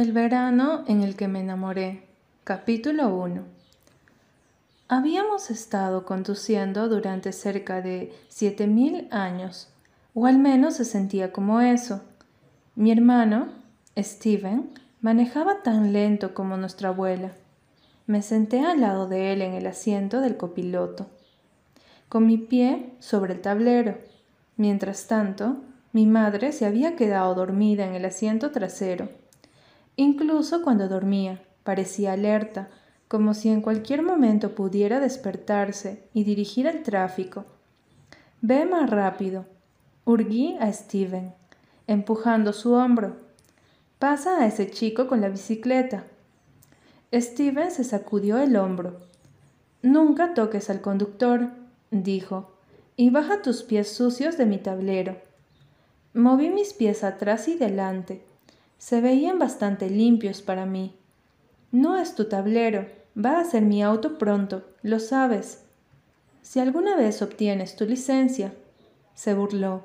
El 0.00 0.12
verano 0.12 0.82
en 0.86 1.02
el 1.02 1.14
que 1.14 1.28
me 1.28 1.40
enamoré. 1.40 2.04
Capítulo 2.42 3.14
1. 3.14 3.42
Habíamos 4.88 5.50
estado 5.50 6.06
conduciendo 6.06 6.88
durante 6.88 7.32
cerca 7.32 7.82
de 7.82 8.10
siete 8.30 8.66
mil 8.66 9.08
años, 9.10 9.68
o 10.14 10.24
al 10.24 10.38
menos 10.38 10.76
se 10.76 10.86
sentía 10.86 11.34
como 11.34 11.60
eso. 11.60 12.00
Mi 12.76 12.90
hermano, 12.92 13.48
Steven, 13.94 14.72
manejaba 15.02 15.62
tan 15.62 15.92
lento 15.92 16.32
como 16.32 16.56
nuestra 16.56 16.88
abuela. 16.88 17.32
Me 18.06 18.22
senté 18.22 18.60
al 18.60 18.80
lado 18.80 19.06
de 19.06 19.34
él 19.34 19.42
en 19.42 19.52
el 19.52 19.66
asiento 19.66 20.22
del 20.22 20.38
copiloto, 20.38 21.08
con 22.08 22.26
mi 22.26 22.38
pie 22.38 22.94
sobre 23.00 23.34
el 23.34 23.42
tablero. 23.42 23.98
Mientras 24.56 25.08
tanto, 25.08 25.58
mi 25.92 26.06
madre 26.06 26.52
se 26.52 26.64
había 26.64 26.96
quedado 26.96 27.34
dormida 27.34 27.84
en 27.86 27.92
el 27.92 28.06
asiento 28.06 28.50
trasero 28.50 29.10
Incluso 30.00 30.62
cuando 30.62 30.88
dormía, 30.88 31.42
parecía 31.62 32.14
alerta, 32.14 32.70
como 33.06 33.34
si 33.34 33.50
en 33.50 33.60
cualquier 33.60 34.00
momento 34.00 34.54
pudiera 34.54 34.98
despertarse 34.98 36.08
y 36.14 36.24
dirigir 36.24 36.66
el 36.66 36.82
tráfico. 36.82 37.44
Ve 38.40 38.64
más 38.64 38.88
rápido. 38.88 39.44
Urgí 40.06 40.56
a 40.58 40.72
Steven, 40.72 41.34
empujando 41.86 42.54
su 42.54 42.72
hombro. 42.72 43.16
Pasa 43.98 44.40
a 44.40 44.46
ese 44.46 44.70
chico 44.70 45.06
con 45.06 45.20
la 45.20 45.28
bicicleta. 45.28 46.04
Steven 47.12 47.70
se 47.70 47.84
sacudió 47.84 48.38
el 48.38 48.56
hombro. 48.56 49.00
Nunca 49.82 50.32
toques 50.32 50.70
al 50.70 50.80
conductor, 50.80 51.50
dijo, 51.90 52.54
y 52.96 53.10
baja 53.10 53.42
tus 53.42 53.62
pies 53.64 53.92
sucios 53.92 54.38
de 54.38 54.46
mi 54.46 54.56
tablero. 54.56 55.18
Moví 56.14 56.48
mis 56.48 56.72
pies 56.72 57.04
atrás 57.04 57.48
y 57.48 57.56
delante, 57.56 58.29
se 58.80 59.02
veían 59.02 59.38
bastante 59.38 59.90
limpios 59.90 60.40
para 60.40 60.64
mí. 60.64 60.96
No 61.70 61.98
es 61.98 62.14
tu 62.14 62.24
tablero, 62.24 62.86
va 63.14 63.38
a 63.38 63.44
ser 63.44 63.62
mi 63.62 63.82
auto 63.82 64.16
pronto, 64.16 64.64
lo 64.80 64.98
sabes. 65.00 65.66
Si 66.40 66.60
alguna 66.60 66.96
vez 66.96 67.20
obtienes 67.20 67.76
tu 67.76 67.84
licencia, 67.84 68.54
se 69.12 69.34
burló. 69.34 69.84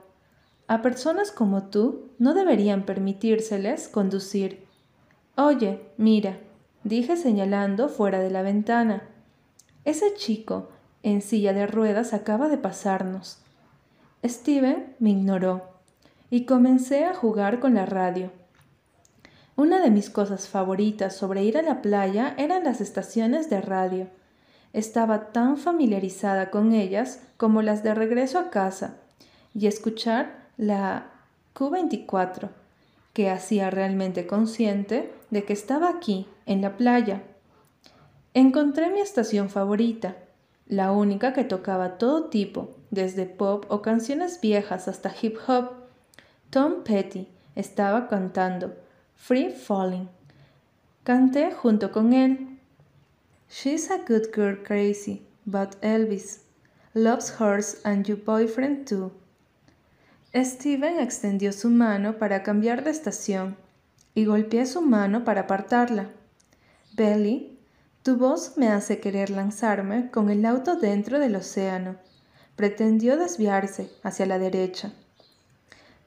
A 0.67 0.81
personas 0.81 1.31
como 1.31 1.63
tú 1.63 2.09
no 2.19 2.33
deberían 2.33 2.85
permitírseles 2.85 3.89
conducir. 3.89 4.65
Oye, 5.35 5.81
mira, 5.97 6.39
dije 6.85 7.17
señalando 7.17 7.89
fuera 7.89 8.19
de 8.19 8.31
la 8.31 8.43
ventana. 8.43 9.09
Ese 9.83 10.13
chico 10.13 10.69
en 11.03 11.21
silla 11.21 11.51
de 11.51 11.67
ruedas 11.67 12.13
acaba 12.13 12.47
de 12.47 12.57
pasarnos. 12.57 13.43
Steven 14.23 14.95
me 14.99 15.09
ignoró 15.09 15.63
y 16.29 16.45
comencé 16.45 17.03
a 17.03 17.13
jugar 17.13 17.59
con 17.59 17.73
la 17.73 17.85
radio. 17.85 18.31
Una 19.57 19.79
de 19.79 19.89
mis 19.89 20.09
cosas 20.09 20.49
favoritas 20.49 21.15
sobre 21.15 21.45
ir 21.45 21.57
a 21.57 21.61
la 21.61 21.81
playa 21.81 22.35
eran 22.37 22.65
las 22.65 22.81
estaciones 22.81 23.49
de 23.49 23.61
radio. 23.61 24.07
Estaba 24.73 25.31
tan 25.31 25.57
familiarizada 25.57 26.51
con 26.51 26.73
ellas 26.73 27.21
como 27.37 27.61
las 27.61 27.81
de 27.81 27.95
regreso 27.95 28.37
a 28.37 28.49
casa 28.49 28.95
y 29.53 29.67
escuchar 29.67 30.49
la 30.57 31.05
Q24, 31.55 32.49
que 33.13 33.29
hacía 33.29 33.69
realmente 33.69 34.27
consciente 34.27 35.13
de 35.29 35.45
que 35.45 35.53
estaba 35.53 35.89
aquí, 35.89 36.27
en 36.45 36.61
la 36.61 36.75
playa. 36.75 37.23
Encontré 38.33 38.91
mi 38.91 38.99
estación 38.99 39.49
favorita, 39.49 40.17
la 40.67 40.91
única 40.91 41.31
que 41.31 41.45
tocaba 41.45 41.97
todo 41.97 42.25
tipo, 42.25 42.71
desde 42.91 43.25
pop 43.25 43.65
o 43.69 43.81
canciones 43.81 44.41
viejas 44.41 44.89
hasta 44.89 45.13
hip 45.21 45.37
hop. 45.47 45.69
Tom 46.49 46.83
Petty 46.83 47.29
estaba 47.55 48.09
cantando 48.09 48.73
Free 49.17 49.49
Falling. 49.49 50.07
Canté 51.03 51.51
junto 51.51 51.91
con 51.91 52.13
él. 52.13 52.59
She's 53.49 53.89
a 53.89 53.97
good 53.97 54.31
girl 54.31 54.55
crazy, 54.63 55.25
but 55.45 55.75
Elvis 55.81 56.41
loves 56.93 57.39
hers 57.39 57.81
and 57.83 58.07
your 58.07 58.17
boyfriend 58.17 58.87
too. 58.87 59.11
Steven 60.33 60.99
extendió 60.99 61.53
su 61.53 61.69
mano 61.69 62.19
para 62.19 62.43
cambiar 62.43 62.83
de 62.83 62.91
estación 62.91 63.57
y 64.13 64.25
golpeé 64.25 64.65
su 64.65 64.81
mano 64.81 65.23
para 65.23 65.41
apartarla. 65.41 66.09
Belly, 66.95 67.57
tu 68.03 68.17
voz 68.17 68.57
me 68.57 68.67
hace 68.67 68.99
querer 68.99 69.29
lanzarme 69.31 70.11
con 70.11 70.29
el 70.29 70.45
auto 70.45 70.75
dentro 70.75 71.19
del 71.19 71.35
océano. 71.35 71.95
Pretendió 72.55 73.17
desviarse 73.17 73.89
hacia 74.03 74.25
la 74.25 74.37
derecha. 74.37 74.93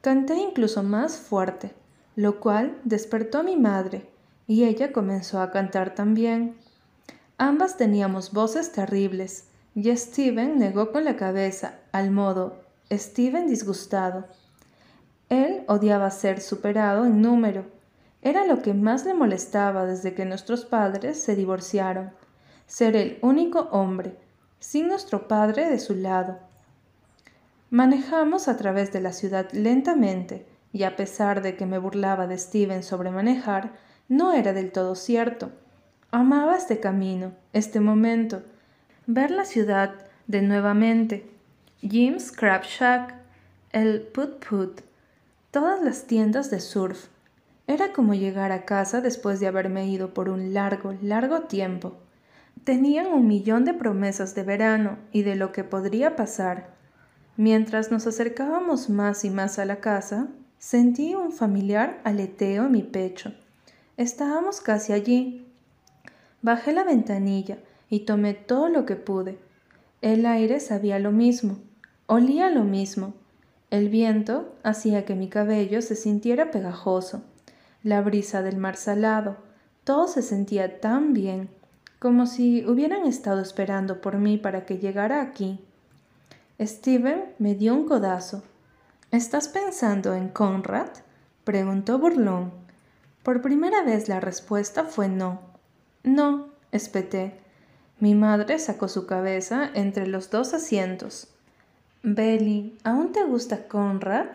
Canté 0.03 0.37
incluso 0.37 0.83
más 0.83 1.17
fuerte 1.17 1.73
lo 2.19 2.41
cual 2.41 2.77
despertó 2.83 3.39
a 3.39 3.43
mi 3.45 3.57
madre, 3.57 4.05
y 4.49 4.65
ella 4.65 4.91
comenzó 4.93 5.41
a 5.41 5.53
cantar 5.53 5.95
también. 5.95 6.57
Ambas 7.37 7.77
teníamos 7.77 8.33
voces 8.33 8.73
terribles, 8.73 9.45
y 9.77 9.97
Steven 9.97 10.59
negó 10.59 10.91
con 10.91 11.05
la 11.05 11.15
cabeza, 11.15 11.77
al 11.93 12.11
modo 12.11 12.65
Steven 12.91 13.47
disgustado. 13.47 14.25
Él 15.29 15.63
odiaba 15.69 16.11
ser 16.11 16.41
superado 16.41 17.05
en 17.05 17.23
número. 17.23 17.67
Era 18.21 18.47
lo 18.47 18.63
que 18.63 18.75
más 18.75 19.05
le 19.05 19.15
molestaba 19.15 19.87
desde 19.87 20.15
que 20.15 20.25
nuestros 20.25 20.65
padres 20.65 21.23
se 21.23 21.37
divorciaron. 21.37 22.11
Ser 22.67 22.97
el 22.97 23.21
único 23.23 23.69
hombre, 23.71 24.17
sin 24.59 24.89
nuestro 24.89 25.29
padre 25.29 25.71
de 25.71 25.79
su 25.79 25.95
lado. 25.95 26.41
Manejamos 27.71 28.49
a 28.49 28.57
través 28.57 28.93
de 28.93 29.03
la 29.03 29.13
ciudad 29.13 29.49
lentamente, 29.53 30.58
y 30.73 30.83
a 30.83 30.97
pesar 30.97 31.43
de 31.43 31.57
que 31.57 31.67
me 31.67 31.79
burlaba 31.79 32.27
de 32.27 32.39
Steven 32.39 32.83
sobre 32.83 33.11
manejar, 33.11 33.73
no 34.09 34.33
era 34.33 34.53
del 34.53 34.73
todo 34.73 34.95
cierto. 34.95 35.51
Amaba 36.11 36.57
este 36.57 36.81
camino, 36.81 37.33
este 37.53 37.81
momento, 37.81 38.43
ver 39.07 39.31
la 39.31 39.45
ciudad 39.45 39.95
de 40.27 40.43
nuevamente. 40.43 41.31
Jim's 41.81 42.33
Crab 42.33 42.63
Shack, 42.65 43.15
el 43.73 44.01
Put 44.01 44.45
Put, 44.45 44.81
todas 45.51 45.83
las 45.83 46.07
tiendas 46.07 46.51
de 46.51 46.61
surf. 46.61 47.09
Era 47.67 47.93
como 47.93 48.15
llegar 48.15 48.51
a 48.51 48.65
casa 48.65 49.01
después 49.01 49.41
de 49.41 49.47
haberme 49.47 49.87
ido 49.87 50.15
por 50.15 50.29
un 50.29 50.55
largo, 50.55 50.95
largo 51.03 51.43
tiempo. 51.43 51.99
Tenían 52.65 53.07
un 53.09 53.27
millón 53.27 53.65
de 53.65 53.75
promesas 53.75 54.35
de 54.35 54.43
verano 54.43 54.99
y 55.13 55.23
de 55.23 55.37
lo 55.37 55.53
que 55.53 55.65
podría 55.65 56.17
pasar. 56.17 56.71
Mientras 57.37 57.91
nos 57.91 58.07
acercábamos 58.07 58.91
más 58.91 59.25
y 59.25 59.31
más 59.31 59.59
a 59.59 59.65
la 59.65 59.77
casa, 59.77 60.29
Sentí 60.59 61.15
un 61.15 61.31
familiar 61.31 62.01
aleteo 62.03 62.67
en 62.67 62.73
mi 62.73 62.83
pecho. 62.83 63.33
Estábamos 63.97 64.61
casi 64.61 64.93
allí. 64.93 65.47
Bajé 66.43 66.73
la 66.73 66.83
ventanilla 66.83 67.59
y 67.89 68.01
tomé 68.01 68.35
todo 68.35 68.69
lo 68.69 68.85
que 68.85 68.97
pude. 68.97 69.39
El 70.03 70.27
aire 70.27 70.59
sabía 70.59 70.99
lo 70.99 71.13
mismo, 71.13 71.59
olía 72.07 72.51
lo 72.51 72.65
mismo. 72.65 73.15
El 73.71 73.89
viento 73.89 74.53
hacía 74.65 75.05
que 75.05 75.15
mi 75.15 75.29
cabello 75.29 75.81
se 75.81 75.95
sintiera 75.95 76.51
pegajoso. 76.51 77.23
La 77.85 78.01
brisa 78.01 78.43
del 78.43 78.57
mar 78.57 78.77
salado, 78.77 79.37
todo 79.85 80.09
se 80.09 80.23
sentía 80.23 80.81
tan 80.81 81.13
bien, 81.13 81.51
como 82.01 82.27
si 82.27 82.67
hubieran 82.67 83.07
estado 83.07 83.41
esperando 83.41 84.01
por 84.01 84.19
mí 84.19 84.39
para 84.39 84.67
que 84.67 84.79
llegara 84.79 85.23
aquí. 85.23 85.61
Steven 86.61 87.27
me 87.39 87.55
dio 87.55 87.75
un 87.75 87.87
codazo 87.87 88.43
¿Estás 89.11 89.49
pensando 89.49 90.15
en 90.15 90.29
Conrad? 90.29 90.91
preguntó 91.45 91.99
burlón. 91.99 92.53
Por 93.23 93.41
primera 93.41 93.83
vez 93.83 94.07
la 94.07 94.21
respuesta 94.21 94.85
fue 94.85 95.09
no. 95.09 95.41
No, 96.03 96.49
espeté. 96.73 97.33
Mi 98.01 98.15
madre 98.15 98.59
sacó 98.59 98.87
su 98.87 99.07
cabeza 99.07 99.71
entre 99.73 100.07
los 100.07 100.31
dos 100.31 100.53
asientos. 100.53 101.29
Belly, 102.03 102.77
¿aún 102.85 103.13
te 103.13 103.25
gusta 103.25 103.67
Conrad? 103.67 104.27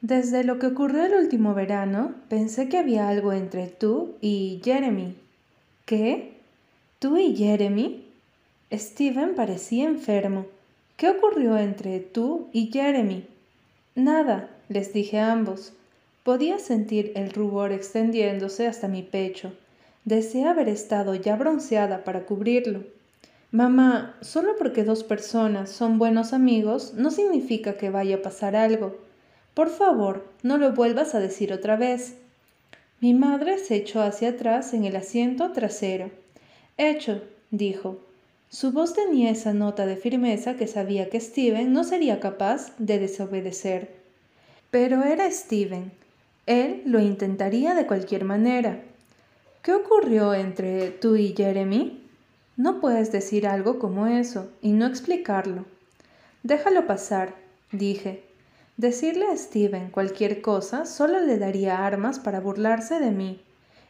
Desde 0.00 0.42
lo 0.42 0.58
que 0.58 0.66
ocurrió 0.66 1.04
el 1.04 1.14
último 1.14 1.54
verano, 1.54 2.14
pensé 2.28 2.68
que 2.68 2.78
había 2.78 3.08
algo 3.08 3.32
entre 3.32 3.68
tú 3.68 4.16
y 4.20 4.60
Jeremy. 4.64 5.16
¿Qué? 5.86 6.36
¿Tú 6.98 7.16
y 7.16 7.36
Jeremy? 7.36 8.04
Steven 8.72 9.36
parecía 9.36 9.84
enfermo. 9.84 10.46
¿Qué 10.96 11.10
ocurrió 11.10 11.56
entre 11.56 12.00
tú 12.00 12.48
y 12.52 12.72
Jeremy? 12.72 13.37
Nada, 13.98 14.48
les 14.68 14.92
dije 14.92 15.18
a 15.18 15.32
ambos. 15.32 15.72
Podía 16.22 16.60
sentir 16.60 17.10
el 17.16 17.32
rubor 17.32 17.72
extendiéndose 17.72 18.68
hasta 18.68 18.86
mi 18.86 19.02
pecho. 19.02 19.52
Deseé 20.04 20.44
haber 20.44 20.68
estado 20.68 21.16
ya 21.16 21.34
bronceada 21.34 22.04
para 22.04 22.24
cubrirlo. 22.24 22.84
Mamá, 23.50 24.14
solo 24.20 24.54
porque 24.56 24.84
dos 24.84 25.02
personas 25.02 25.70
son 25.70 25.98
buenos 25.98 26.32
amigos 26.32 26.94
no 26.94 27.10
significa 27.10 27.76
que 27.76 27.90
vaya 27.90 28.18
a 28.18 28.22
pasar 28.22 28.54
algo. 28.54 28.96
Por 29.52 29.68
favor, 29.68 30.28
no 30.44 30.58
lo 30.58 30.70
vuelvas 30.74 31.16
a 31.16 31.18
decir 31.18 31.52
otra 31.52 31.74
vez. 31.74 32.14
Mi 33.00 33.14
madre 33.14 33.58
se 33.58 33.74
echó 33.74 34.00
hacia 34.00 34.28
atrás 34.28 34.74
en 34.74 34.84
el 34.84 34.94
asiento 34.94 35.50
trasero. 35.50 36.12
Hecho, 36.76 37.20
dijo. 37.50 37.98
Su 38.50 38.72
voz 38.72 38.94
tenía 38.94 39.30
esa 39.30 39.52
nota 39.52 39.84
de 39.84 39.96
firmeza 39.96 40.56
que 40.56 40.66
sabía 40.66 41.10
que 41.10 41.20
Steven 41.20 41.70
no 41.72 41.84
sería 41.84 42.18
capaz 42.18 42.72
de 42.78 42.98
desobedecer. 42.98 43.94
Pero 44.70 45.02
era 45.02 45.30
Steven. 45.30 45.92
Él 46.46 46.82
lo 46.86 46.98
intentaría 46.98 47.74
de 47.74 47.86
cualquier 47.86 48.24
manera. 48.24 48.82
¿Qué 49.60 49.74
ocurrió 49.74 50.32
entre 50.32 50.90
tú 50.90 51.16
y 51.16 51.34
Jeremy? 51.36 52.02
No 52.56 52.80
puedes 52.80 53.12
decir 53.12 53.46
algo 53.46 53.78
como 53.78 54.06
eso 54.06 54.48
y 54.62 54.72
no 54.72 54.86
explicarlo. 54.86 55.66
Déjalo 56.42 56.86
pasar, 56.86 57.34
dije. 57.70 58.24
Decirle 58.78 59.26
a 59.26 59.36
Steven 59.36 59.90
cualquier 59.90 60.40
cosa 60.40 60.86
solo 60.86 61.20
le 61.20 61.36
daría 61.36 61.84
armas 61.84 62.18
para 62.18 62.40
burlarse 62.40 62.98
de 62.98 63.10
mí, 63.10 63.42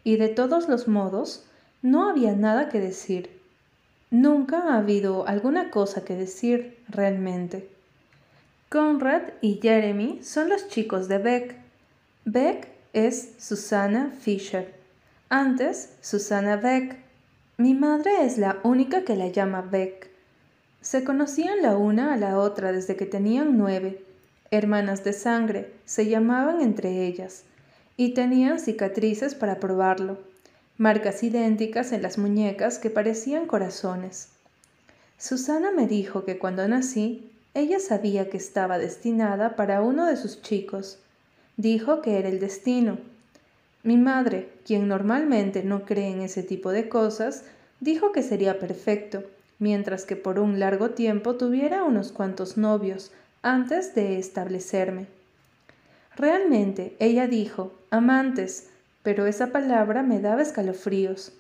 y 0.03 0.17
de 0.17 0.29
todos 0.29 0.69
los 0.69 0.89
modos, 0.89 1.47
no 1.83 2.09
había 2.09 2.33
nada 2.33 2.69
que 2.71 2.81
decir. 2.81 3.38
Nunca 4.11 4.63
ha 4.63 4.79
habido 4.79 5.29
alguna 5.29 5.71
cosa 5.71 6.03
que 6.05 6.15
decir 6.15 6.79
realmente. 6.89 7.69
Conrad 8.71 9.23
y 9.43 9.61
Jeremy 9.61 10.21
son 10.23 10.49
los 10.49 10.69
chicos 10.69 11.09
de 11.09 11.19
Beck. 11.19 11.57
Beck 12.25 12.69
es 12.95 13.35
Susana 13.39 14.11
Fisher. 14.19 14.75
Antes, 15.29 15.93
Susana 16.01 16.57
Beck. 16.57 16.97
Mi 17.59 17.75
madre 17.75 18.25
es 18.25 18.39
la 18.39 18.59
única 18.63 19.05
que 19.05 19.15
la 19.15 19.29
llama 19.29 19.61
Beck. 19.61 20.09
Se 20.81 21.05
conocían 21.05 21.61
la 21.61 21.77
una 21.77 22.15
a 22.15 22.17
la 22.17 22.39
otra 22.39 22.73
desde 22.73 22.97
que 22.97 23.05
tenían 23.05 23.59
nueve. 23.59 24.03
Hermanas 24.51 25.05
de 25.05 25.13
sangre, 25.13 25.75
se 25.85 26.09
llamaban 26.09 26.63
entre 26.63 27.05
ellas, 27.05 27.43
y 27.99 28.15
tenían 28.15 28.59
cicatrices 28.59 29.35
para 29.35 29.61
probarlo 29.61 30.17
marcas 30.79 31.25
idénticas 31.25 31.93
en 31.93 32.03
las 32.03 32.19
muñecas 32.19 32.79
que 32.79 32.89
parecían 32.89 33.47
corazones. 33.47 34.29
Susana 35.19 35.73
me 35.73 35.89
dijo 35.89 36.25
que 36.25 36.39
cuando 36.39 36.67
nací, 36.69 37.33
ella 37.53 37.81
sabía 37.81 38.31
que 38.31 38.37
estaba 38.37 38.79
destinada 38.79 39.57
para 39.57 39.83
uno 39.83 40.07
de 40.07 40.17
sus 40.17 40.41
chicos. 40.41 41.01
Dijo 41.57 42.01
que 42.01 42.21
era 42.21 42.29
el 42.29 42.39
destino. 42.39 42.99
Mi 43.83 43.97
madre, 43.97 44.51
quien 44.65 44.87
normalmente 44.87 45.65
no 45.65 45.85
cree 45.85 46.11
en 46.11 46.21
ese 46.23 46.45
tipo 46.45 46.71
de 46.71 46.89
cosas, 46.89 47.43
dijo 47.81 48.13
que 48.13 48.23
sería 48.23 48.61
perfecto, 48.61 49.25
mientras 49.59 50.05
que 50.05 50.15
por 50.15 50.39
un 50.39 50.61
largo 50.61 50.91
tiempo 50.91 51.35
tuviera 51.35 51.83
unos 51.83 52.13
cuantos 52.13 52.57
novios 52.57 53.11
antes 53.43 53.97
de 53.97 54.19
establecerme. 54.19 55.07
Realmente, 56.15 56.95
ella 57.01 57.27
dijo, 57.27 57.73
amantes, 57.91 58.71
pero 59.09 59.27
esa 59.27 59.53
palabra 59.53 60.03
me 60.03 60.21
daba 60.21 60.43
escalofríos. 60.43 61.33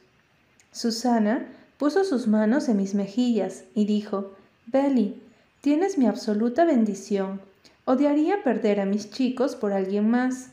Susana 0.72 1.48
puso 1.76 2.02
sus 2.02 2.26
manos 2.26 2.66
en 2.70 2.78
mis 2.78 2.94
mejillas 2.94 3.64
y 3.74 3.84
dijo, 3.84 4.32
Belly, 4.64 5.22
tienes 5.60 5.98
mi 5.98 6.06
absoluta 6.06 6.64
bendición. 6.64 7.42
Odiaría 7.84 8.42
perder 8.42 8.80
a 8.80 8.86
mis 8.86 9.10
chicos 9.10 9.54
por 9.54 9.74
alguien 9.74 10.08
más. 10.08 10.48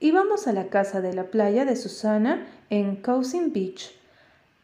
Íbamos 0.00 0.46
a 0.46 0.54
la 0.54 0.68
casa 0.68 1.02
de 1.02 1.12
la 1.12 1.24
playa 1.24 1.66
de 1.66 1.76
Susana 1.76 2.46
en 2.70 2.96
Cousin 2.96 3.52
Beach, 3.52 3.94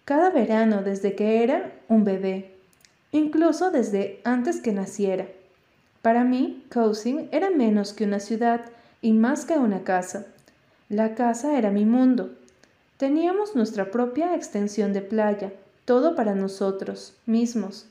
cada 0.07 0.31
verano 0.31 0.83
desde 0.83 1.15
que 1.15 1.45
era 1.45 1.75
un 1.89 2.05
bebé, 2.05 2.55
incluso 3.13 3.71
desde 3.71 4.23
antes 4.25 4.63
que 4.63 4.73
naciera. 4.73 5.27
Para 6.01 6.25
mí, 6.25 6.65
Cousin 6.71 7.29
era 7.33 7.51
menos 7.51 7.93
que 7.93 8.05
una 8.05 8.19
ciudad 8.19 8.63
y 9.03 9.13
más 9.13 9.45
que 9.45 9.59
una 9.59 9.85
casa. 9.85 10.25
La 10.91 11.15
casa 11.15 11.57
era 11.57 11.71
mi 11.71 11.85
mundo. 11.85 12.31
Teníamos 12.97 13.55
nuestra 13.55 13.93
propia 13.93 14.35
extensión 14.35 14.93
de 14.93 15.01
playa, 15.01 15.53
todo 15.85 16.17
para 16.17 16.35
nosotros 16.35 17.15
mismos. 17.27 17.87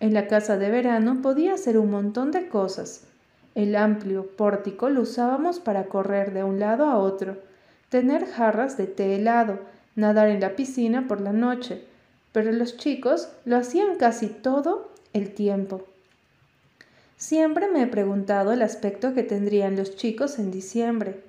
En 0.00 0.12
la 0.12 0.26
casa 0.26 0.58
de 0.58 0.68
verano 0.68 1.22
podía 1.22 1.54
hacer 1.54 1.78
un 1.78 1.92
montón 1.92 2.32
de 2.32 2.48
cosas. 2.48 3.04
El 3.54 3.76
amplio 3.76 4.26
pórtico 4.26 4.90
lo 4.90 5.02
usábamos 5.02 5.60
para 5.60 5.84
correr 5.84 6.34
de 6.34 6.42
un 6.42 6.58
lado 6.58 6.86
a 6.86 6.98
otro, 6.98 7.36
tener 7.90 8.26
jarras 8.26 8.76
de 8.76 8.88
té 8.88 9.14
helado, 9.14 9.60
nadar 9.94 10.28
en 10.28 10.40
la 10.40 10.56
piscina 10.56 11.06
por 11.06 11.20
la 11.20 11.32
noche, 11.32 11.84
pero 12.32 12.50
los 12.50 12.76
chicos 12.76 13.28
lo 13.44 13.56
hacían 13.56 13.98
casi 13.98 14.26
todo 14.26 14.90
el 15.12 15.32
tiempo. 15.32 15.84
Siempre 17.16 17.68
me 17.68 17.82
he 17.82 17.86
preguntado 17.86 18.52
el 18.52 18.62
aspecto 18.62 19.14
que 19.14 19.22
tendrían 19.22 19.76
los 19.76 19.94
chicos 19.94 20.40
en 20.40 20.50
diciembre. 20.50 21.22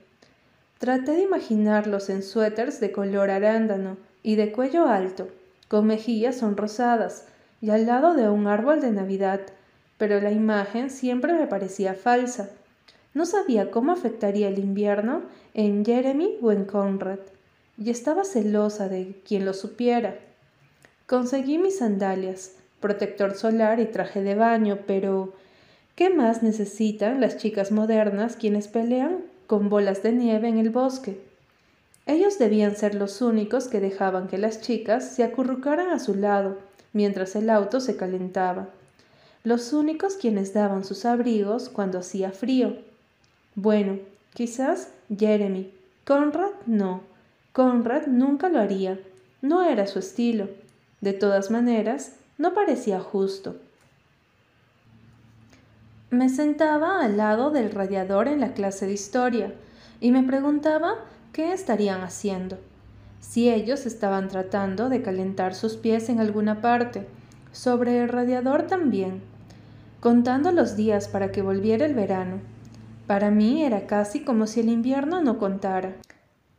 Traté 0.79 1.13
de 1.13 1.23
imaginarlos 1.23 2.09
en 2.09 2.21
suéteres 2.21 2.79
de 2.79 2.91
color 2.91 3.31
arándano 3.31 3.97
y 4.21 4.35
de 4.35 4.51
cuello 4.51 4.85
alto, 4.85 5.27
con 5.67 5.87
mejillas 5.87 6.37
sonrosadas 6.37 7.25
y 7.61 7.71
al 7.71 7.87
lado 7.87 8.13
de 8.13 8.29
un 8.29 8.45
árbol 8.45 8.79
de 8.81 8.91
Navidad, 8.91 9.41
pero 9.97 10.21
la 10.21 10.31
imagen 10.31 10.91
siempre 10.91 11.33
me 11.33 11.47
parecía 11.47 11.95
falsa. 11.95 12.51
No 13.15 13.25
sabía 13.25 13.71
cómo 13.71 13.91
afectaría 13.91 14.47
el 14.49 14.59
invierno 14.59 15.23
en 15.55 15.83
Jeremy 15.83 16.37
o 16.41 16.51
en 16.51 16.65
Conrad, 16.65 17.19
y 17.79 17.89
estaba 17.89 18.23
celosa 18.23 18.89
de 18.89 19.19
quien 19.27 19.45
lo 19.45 19.53
supiera. 19.53 20.15
Conseguí 21.07 21.57
mis 21.57 21.79
sandalias, 21.79 22.51
protector 22.79 23.33
solar 23.35 23.79
y 23.79 23.85
traje 23.85 24.21
de 24.21 24.35
baño, 24.35 24.79
pero 24.85 25.33
¿qué 25.95 26.11
más 26.11 26.43
necesitan 26.43 27.19
las 27.19 27.37
chicas 27.37 27.71
modernas 27.71 28.35
quienes 28.35 28.67
pelean 28.67 29.23
con 29.47 29.69
bolas 29.69 30.03
de 30.03 30.11
nieve 30.11 30.47
en 30.47 30.57
el 30.57 30.69
bosque. 30.69 31.19
Ellos 32.05 32.37
debían 32.37 32.75
ser 32.75 32.95
los 32.95 33.21
únicos 33.21 33.67
que 33.67 33.79
dejaban 33.79 34.27
que 34.27 34.37
las 34.37 34.61
chicas 34.61 35.15
se 35.15 35.23
acurrucaran 35.23 35.89
a 35.89 35.99
su 35.99 36.15
lado 36.15 36.57
mientras 36.93 37.35
el 37.35 37.49
auto 37.49 37.79
se 37.79 37.97
calentaba, 37.97 38.69
los 39.43 39.71
únicos 39.71 40.15
quienes 40.15 40.53
daban 40.53 40.83
sus 40.83 41.05
abrigos 41.05 41.69
cuando 41.69 41.99
hacía 41.99 42.31
frío. 42.31 42.75
Bueno, 43.55 43.99
quizás 44.33 44.89
Jeremy. 45.15 45.71
Conrad 46.05 46.51
no. 46.65 47.01
Conrad 47.53 48.07
nunca 48.07 48.49
lo 48.49 48.59
haría. 48.59 48.99
No 49.41 49.63
era 49.63 49.87
su 49.87 49.99
estilo. 49.99 50.49
De 51.01 51.13
todas 51.13 51.49
maneras, 51.49 52.13
no 52.37 52.53
parecía 52.53 52.99
justo. 52.99 53.55
Me 56.09 56.29
sentaba 56.29 57.01
al 57.01 57.17
lado 57.17 57.51
del 57.51 57.69
radiador 57.69 58.29
en 58.29 58.39
la 58.39 58.53
clase 58.53 58.85
de 58.85 58.93
historia 58.93 59.53
y 59.99 60.11
me 60.11 60.23
preguntaba 60.23 60.95
qué 61.33 61.51
estarían 61.51 62.01
haciendo. 62.01 62.57
Si 63.19 63.49
ellos 63.49 63.85
estaban 63.85 64.29
tratando 64.29 64.87
de 64.87 65.01
calentar 65.01 65.53
sus 65.53 65.75
pies 65.75 66.07
en 66.07 66.21
alguna 66.21 66.61
parte, 66.61 67.05
sobre 67.51 68.01
el 68.01 68.07
radiador 68.07 68.67
también, 68.67 69.21
contando 69.99 70.53
los 70.53 70.77
días 70.77 71.09
para 71.09 71.33
que 71.33 71.41
volviera 71.41 71.85
el 71.85 71.93
verano. 71.93 72.39
Para 73.05 73.29
mí 73.29 73.65
era 73.65 73.85
casi 73.85 74.23
como 74.23 74.47
si 74.47 74.61
el 74.61 74.69
invierno 74.69 75.21
no 75.21 75.37
contara. 75.37 75.97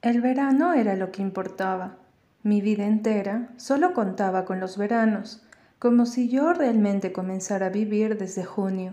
El 0.02 0.20
verano 0.20 0.74
era 0.74 0.94
lo 0.94 1.10
que 1.10 1.22
importaba. 1.22 1.96
Mi 2.42 2.60
vida 2.60 2.84
entera 2.84 3.48
solo 3.56 3.94
contaba 3.94 4.44
con 4.44 4.60
los 4.60 4.76
veranos, 4.76 5.42
como 5.78 6.04
si 6.04 6.28
yo 6.28 6.52
realmente 6.52 7.12
comenzara 7.12 7.66
a 7.66 7.70
vivir 7.70 8.18
desde 8.18 8.44
junio 8.44 8.92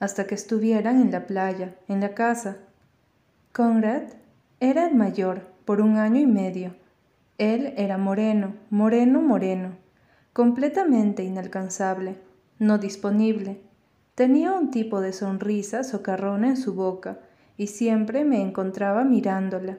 hasta 0.00 0.26
que 0.26 0.34
estuvieran 0.34 1.00
en 1.00 1.10
la 1.10 1.26
playa, 1.26 1.74
en 1.88 2.00
la 2.00 2.14
casa. 2.14 2.56
Conrad 3.52 4.02
era 4.60 4.86
el 4.86 4.94
mayor 4.94 5.42
por 5.64 5.80
un 5.80 5.96
año 5.96 6.20
y 6.20 6.26
medio. 6.26 6.74
Él 7.38 7.74
era 7.76 7.98
moreno, 7.98 8.54
moreno, 8.70 9.20
moreno, 9.20 9.76
completamente 10.32 11.24
inalcanzable, 11.24 12.16
no 12.58 12.78
disponible. 12.78 13.60
Tenía 14.14 14.52
un 14.52 14.70
tipo 14.70 15.00
de 15.00 15.12
sonrisa 15.12 15.82
socarrona 15.82 16.48
en 16.48 16.56
su 16.56 16.74
boca 16.74 17.18
y 17.56 17.68
siempre 17.68 18.24
me 18.24 18.40
encontraba 18.40 19.04
mirándola. 19.04 19.78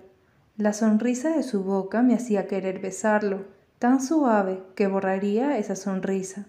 La 0.58 0.74
sonrisa 0.74 1.36
de 1.36 1.44
su 1.44 1.64
boca 1.64 2.02
me 2.02 2.16
hacía 2.16 2.48
querer 2.48 2.80
besarlo, 2.80 3.46
tan 3.80 4.02
suave 4.02 4.62
que 4.76 4.88
borraría 4.88 5.58
esa 5.58 5.76
sonrisa. 5.76 6.48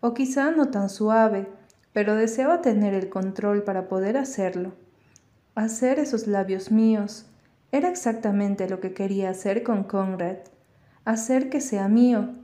O 0.00 0.14
quizá 0.14 0.50
no 0.50 0.68
tan 0.68 0.88
suave, 0.88 1.48
pero 1.96 2.14
deseaba 2.14 2.60
tener 2.60 2.92
el 2.92 3.08
control 3.08 3.62
para 3.62 3.88
poder 3.88 4.18
hacerlo. 4.18 4.74
Hacer 5.54 5.98
esos 5.98 6.26
labios 6.26 6.70
míos 6.70 7.24
era 7.72 7.88
exactamente 7.88 8.68
lo 8.68 8.80
que 8.80 8.92
quería 8.92 9.30
hacer 9.30 9.62
con 9.62 9.82
Conrad, 9.82 10.36
hacer 11.06 11.48
que 11.48 11.62
sea 11.62 11.88
mío. 11.88 12.34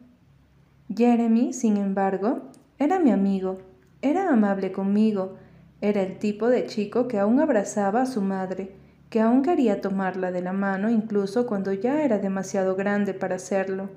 Jeremy, 0.89 1.53
sin 1.53 1.77
embargo, 1.77 2.45
era 2.79 2.99
mi 2.99 3.11
amigo, 3.11 3.59
era 4.01 4.31
amable 4.31 4.73
conmigo, 4.73 5.37
era 5.83 6.01
el 6.01 6.19
tipo 6.19 6.49
de 6.49 6.65
chico 6.65 7.07
que 7.07 7.19
aún 7.19 7.39
abrazaba 7.39 8.01
a 8.01 8.07
su 8.07 8.23
madre, 8.23 8.75
que 9.11 9.21
aún 9.21 9.43
quería 9.43 9.83
tomarla 9.83 10.33
de 10.33 10.41
la 10.41 10.55
mano 10.55 10.89
incluso 10.89 11.47
cuando 11.47 11.75
ya 11.75 12.03
era 12.03 12.19
demasiado 12.19 12.75
grande 12.75 13.13
para 13.13 13.35
hacerlo. 13.35 13.91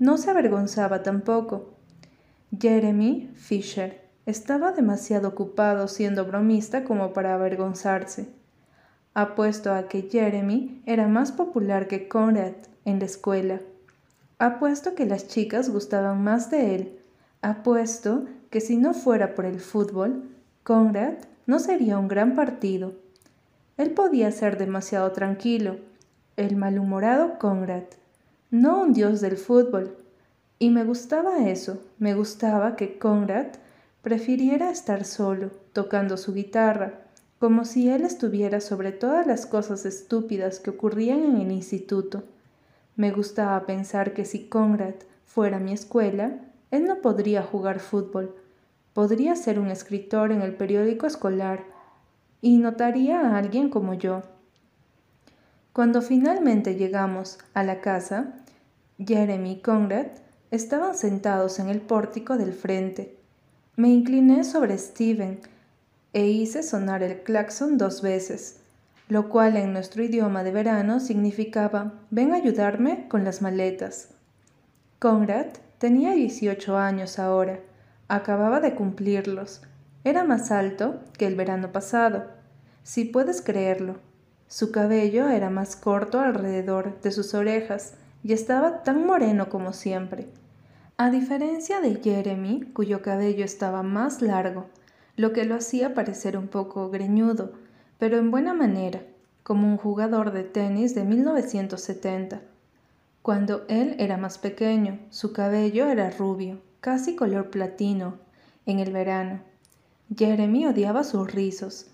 No 0.00 0.18
se 0.18 0.28
avergonzaba 0.28 1.04
tampoco. 1.04 1.76
Jeremy 2.58 3.30
Fisher 3.36 4.01
estaba 4.26 4.72
demasiado 4.72 5.28
ocupado 5.28 5.88
siendo 5.88 6.24
bromista 6.24 6.84
como 6.84 7.12
para 7.12 7.34
avergonzarse. 7.34 8.28
Apuesto 9.14 9.72
a 9.72 9.88
que 9.88 10.02
Jeremy 10.02 10.82
era 10.86 11.08
más 11.08 11.32
popular 11.32 11.88
que 11.88 12.08
Conrad 12.08 12.52
en 12.84 12.98
la 12.98 13.04
escuela. 13.04 13.60
Apuesto 14.38 14.94
que 14.94 15.06
las 15.06 15.28
chicas 15.28 15.70
gustaban 15.70 16.22
más 16.22 16.50
de 16.50 16.74
él. 16.74 16.98
Apuesto 17.42 18.24
que 18.50 18.60
si 18.60 18.76
no 18.76 18.94
fuera 18.94 19.34
por 19.34 19.44
el 19.44 19.60
fútbol, 19.60 20.30
Conrad 20.62 21.14
no 21.46 21.58
sería 21.58 21.98
un 21.98 22.08
gran 22.08 22.34
partido. 22.34 22.94
Él 23.76 23.90
podía 23.90 24.30
ser 24.30 24.58
demasiado 24.58 25.12
tranquilo, 25.12 25.76
el 26.36 26.56
malhumorado 26.56 27.38
Conrad, 27.38 27.84
no 28.50 28.82
un 28.82 28.92
dios 28.92 29.20
del 29.20 29.36
fútbol. 29.36 29.96
Y 30.58 30.70
me 30.70 30.84
gustaba 30.84 31.48
eso, 31.48 31.82
me 31.98 32.14
gustaba 32.14 32.76
que 32.76 32.98
Conrad 32.98 33.46
prefiriera 34.02 34.70
estar 34.70 35.04
solo, 35.04 35.50
tocando 35.72 36.16
su 36.16 36.34
guitarra, 36.34 37.00
como 37.38 37.64
si 37.64 37.88
él 37.88 38.04
estuviera 38.04 38.60
sobre 38.60 38.92
todas 38.92 39.26
las 39.26 39.46
cosas 39.46 39.86
estúpidas 39.86 40.60
que 40.60 40.70
ocurrían 40.70 41.24
en 41.24 41.36
el 41.36 41.52
instituto. 41.52 42.24
Me 42.96 43.10
gustaba 43.10 43.64
pensar 43.64 44.12
que 44.12 44.24
si 44.24 44.48
Conrad 44.48 44.94
fuera 45.24 45.58
mi 45.58 45.72
escuela, 45.72 46.40
él 46.70 46.84
no 46.84 47.00
podría 47.00 47.42
jugar 47.42 47.80
fútbol, 47.80 48.34
podría 48.92 49.36
ser 49.36 49.58
un 49.58 49.70
escritor 49.70 50.32
en 50.32 50.42
el 50.42 50.54
periódico 50.54 51.06
escolar 51.06 51.64
y 52.40 52.58
notaría 52.58 53.20
a 53.20 53.38
alguien 53.38 53.70
como 53.70 53.94
yo. 53.94 54.22
Cuando 55.72 56.02
finalmente 56.02 56.74
llegamos 56.74 57.38
a 57.54 57.62
la 57.62 57.80
casa, 57.80 58.34
Jeremy 58.98 59.52
y 59.52 59.60
Conrad 59.60 60.08
estaban 60.50 60.94
sentados 60.96 61.58
en 61.60 61.68
el 61.68 61.80
pórtico 61.80 62.36
del 62.36 62.52
frente. 62.52 63.21
Me 63.74 63.88
incliné 63.88 64.44
sobre 64.44 64.76
Steven 64.76 65.40
e 66.12 66.26
hice 66.26 66.62
sonar 66.62 67.02
el 67.02 67.22
claxon 67.22 67.78
dos 67.78 68.02
veces, 68.02 68.60
lo 69.08 69.30
cual 69.30 69.56
en 69.56 69.72
nuestro 69.72 70.02
idioma 70.02 70.44
de 70.44 70.50
verano 70.50 71.00
significaba 71.00 71.94
ven 72.10 72.32
a 72.32 72.36
ayudarme 72.36 73.08
con 73.08 73.24
las 73.24 73.40
maletas. 73.40 74.10
Conrad 74.98 75.46
tenía 75.78 76.12
18 76.12 76.76
años 76.76 77.18
ahora, 77.18 77.60
acababa 78.08 78.60
de 78.60 78.74
cumplirlos, 78.74 79.62
era 80.04 80.22
más 80.22 80.50
alto 80.50 81.00
que 81.16 81.26
el 81.26 81.34
verano 81.34 81.72
pasado, 81.72 82.26
si 82.82 83.06
puedes 83.06 83.40
creerlo. 83.40 84.00
Su 84.48 84.70
cabello 84.70 85.30
era 85.30 85.48
más 85.48 85.76
corto 85.76 86.20
alrededor 86.20 87.00
de 87.00 87.10
sus 87.10 87.32
orejas 87.32 87.94
y 88.22 88.34
estaba 88.34 88.82
tan 88.82 89.06
moreno 89.06 89.48
como 89.48 89.72
siempre. 89.72 90.28
A 90.98 91.10
diferencia 91.10 91.80
de 91.80 91.96
Jeremy, 91.96 92.70
cuyo 92.72 93.02
cabello 93.02 93.44
estaba 93.44 93.82
más 93.82 94.22
largo, 94.22 94.66
lo 95.16 95.32
que 95.32 95.44
lo 95.44 95.54
hacía 95.54 95.94
parecer 95.94 96.36
un 96.36 96.48
poco 96.48 96.90
greñudo, 96.90 97.52
pero 97.98 98.18
en 98.18 98.30
buena 98.30 98.54
manera, 98.54 99.02
como 99.42 99.66
un 99.66 99.76
jugador 99.76 100.32
de 100.32 100.44
tenis 100.44 100.94
de 100.94 101.04
1970. 101.04 102.42
Cuando 103.22 103.64
él 103.68 103.96
era 103.98 104.16
más 104.16 104.38
pequeño, 104.38 104.98
su 105.10 105.32
cabello 105.32 105.86
era 105.86 106.10
rubio, 106.10 106.60
casi 106.80 107.16
color 107.16 107.50
platino, 107.50 108.18
en 108.66 108.78
el 108.78 108.92
verano. 108.92 109.40
Jeremy 110.14 110.66
odiaba 110.66 111.04
sus 111.04 111.32
rizos. 111.32 111.86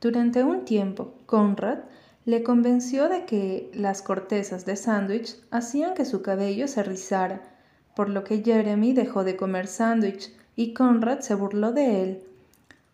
Durante 0.00 0.42
un 0.42 0.64
tiempo, 0.64 1.14
Conrad 1.26 1.80
le 2.24 2.42
convenció 2.42 3.08
de 3.08 3.24
que 3.24 3.70
las 3.74 4.02
cortezas 4.02 4.64
de 4.64 4.76
sándwich 4.76 5.36
hacían 5.50 5.94
que 5.94 6.04
su 6.04 6.22
cabello 6.22 6.68
se 6.68 6.82
rizara, 6.82 7.55
por 7.96 8.08
lo 8.08 8.22
que 8.22 8.44
Jeremy 8.44 8.92
dejó 8.92 9.24
de 9.24 9.36
comer 9.36 9.66
sándwich 9.66 10.32
y 10.54 10.72
Conrad 10.74 11.18
se 11.18 11.34
burló 11.34 11.72
de 11.72 12.02
él 12.04 12.22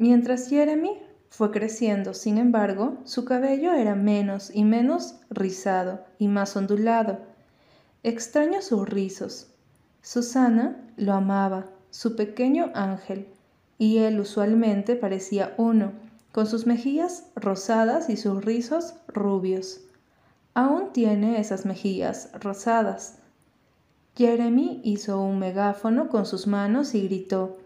Mientras 0.03 0.49
Jeremy 0.49 0.99
fue 1.29 1.53
creciendo, 1.53 2.13
sin 2.13 2.37
embargo, 2.37 2.97
su 3.05 3.25
cabello 3.25 3.73
era 3.73 3.95
menos 3.95 4.51
y 4.53 4.65
menos 4.65 5.15
rizado 5.31 6.01
y 6.19 6.27
más 6.27 6.57
ondulado. 6.57 7.21
Extraño 8.03 8.63
sus 8.63 8.89
rizos. 8.89 9.47
Susana 10.03 10.77
lo 10.97 11.13
amaba, 11.13 11.67
su 11.91 12.17
pequeño 12.17 12.73
ángel, 12.75 13.29
y 13.79 13.99
él 13.99 14.19
usualmente 14.19 14.97
parecía 14.97 15.55
uno, 15.57 15.93
con 16.33 16.49
sus 16.49 16.67
mejillas 16.67 17.27
rosadas 17.37 18.11
y 18.11 18.17
sus 18.17 18.45
rizos 18.45 18.95
rubios. 19.07 19.83
Aún 20.55 20.93
tiene 20.93 21.39
esas 21.39 21.65
mejillas 21.65 22.31
rosadas. 22.41 23.19
Jeremy 24.17 24.81
hizo 24.85 25.21
un 25.21 25.39
megáfono 25.39 26.09
con 26.09 26.27
sus 26.27 26.47
manos 26.47 26.95
y 26.95 27.03
gritó, 27.09 27.57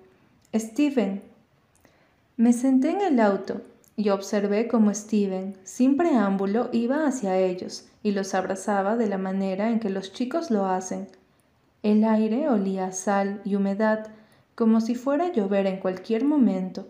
Steven, 0.54 1.22
me 2.36 2.52
senté 2.52 2.90
en 2.90 3.00
el 3.00 3.20
auto 3.20 3.62
y 3.96 4.10
observé 4.10 4.68
cómo 4.68 4.94
Steven, 4.94 5.56
sin 5.64 5.96
preámbulo, 5.96 6.68
iba 6.72 7.06
hacia 7.06 7.38
ellos 7.38 7.88
y 8.02 8.12
los 8.12 8.34
abrazaba 8.34 8.96
de 8.96 9.08
la 9.08 9.18
manera 9.18 9.70
en 9.70 9.80
que 9.80 9.90
los 9.90 10.12
chicos 10.12 10.50
lo 10.50 10.66
hacen. 10.66 11.08
El 11.82 12.04
aire 12.04 12.48
olía 12.48 12.86
a 12.86 12.92
sal 12.92 13.40
y 13.44 13.56
humedad, 13.56 14.08
como 14.54 14.80
si 14.80 14.94
fuera 14.94 15.26
a 15.26 15.32
llover 15.32 15.66
en 15.66 15.78
cualquier 15.78 16.24
momento. 16.24 16.86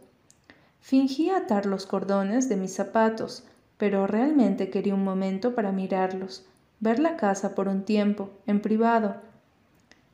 Fingí 0.81 1.31
atar 1.31 1.67
los 1.67 1.87
cordones 1.87 2.49
de 2.49 2.57
mis 2.57 2.75
zapatos, 2.75 3.45
pero 3.79 4.07
realmente 4.07 4.69
quería 4.69 4.95
un 4.95 5.05
momento 5.05 5.55
para 5.55 5.73
mirarlos, 5.73 6.45
ver 6.81 6.99
la 6.99 7.17
casa 7.17 7.55
por 7.55 7.69
un 7.69 7.85
tiempo, 7.85 8.31
en 8.47 8.61
privado. 8.61 9.17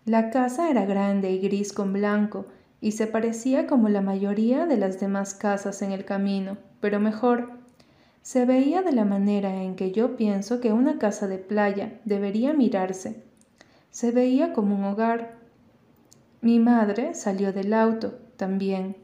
La 0.04 0.30
casa 0.30 0.68
era 0.68 0.84
grande 0.84 1.30
y 1.30 1.38
gris 1.38 1.72
con 1.72 1.92
blanco, 1.92 2.46
y 2.80 2.92
se 2.92 3.06
parecía 3.06 3.68
como 3.68 3.88
la 3.88 4.00
mayoría 4.00 4.66
de 4.66 4.76
las 4.76 4.98
demás 4.98 5.34
casas 5.34 5.80
en 5.82 5.92
el 5.92 6.04
camino, 6.04 6.58
pero 6.80 6.98
mejor. 6.98 7.52
Se 8.22 8.44
veía 8.44 8.82
de 8.82 8.90
la 8.90 9.04
manera 9.04 9.62
en 9.62 9.76
que 9.76 9.92
yo 9.92 10.16
pienso 10.16 10.60
que 10.60 10.72
una 10.72 10.98
casa 10.98 11.28
de 11.28 11.38
playa 11.38 12.00
debería 12.04 12.52
mirarse. 12.52 13.22
Se 13.90 14.10
veía 14.10 14.52
como 14.52 14.74
un 14.74 14.84
hogar. 14.84 15.36
Mi 16.40 16.58
madre 16.58 17.14
salió 17.14 17.52
del 17.52 17.72
auto 17.72 18.18
también. 18.36 18.96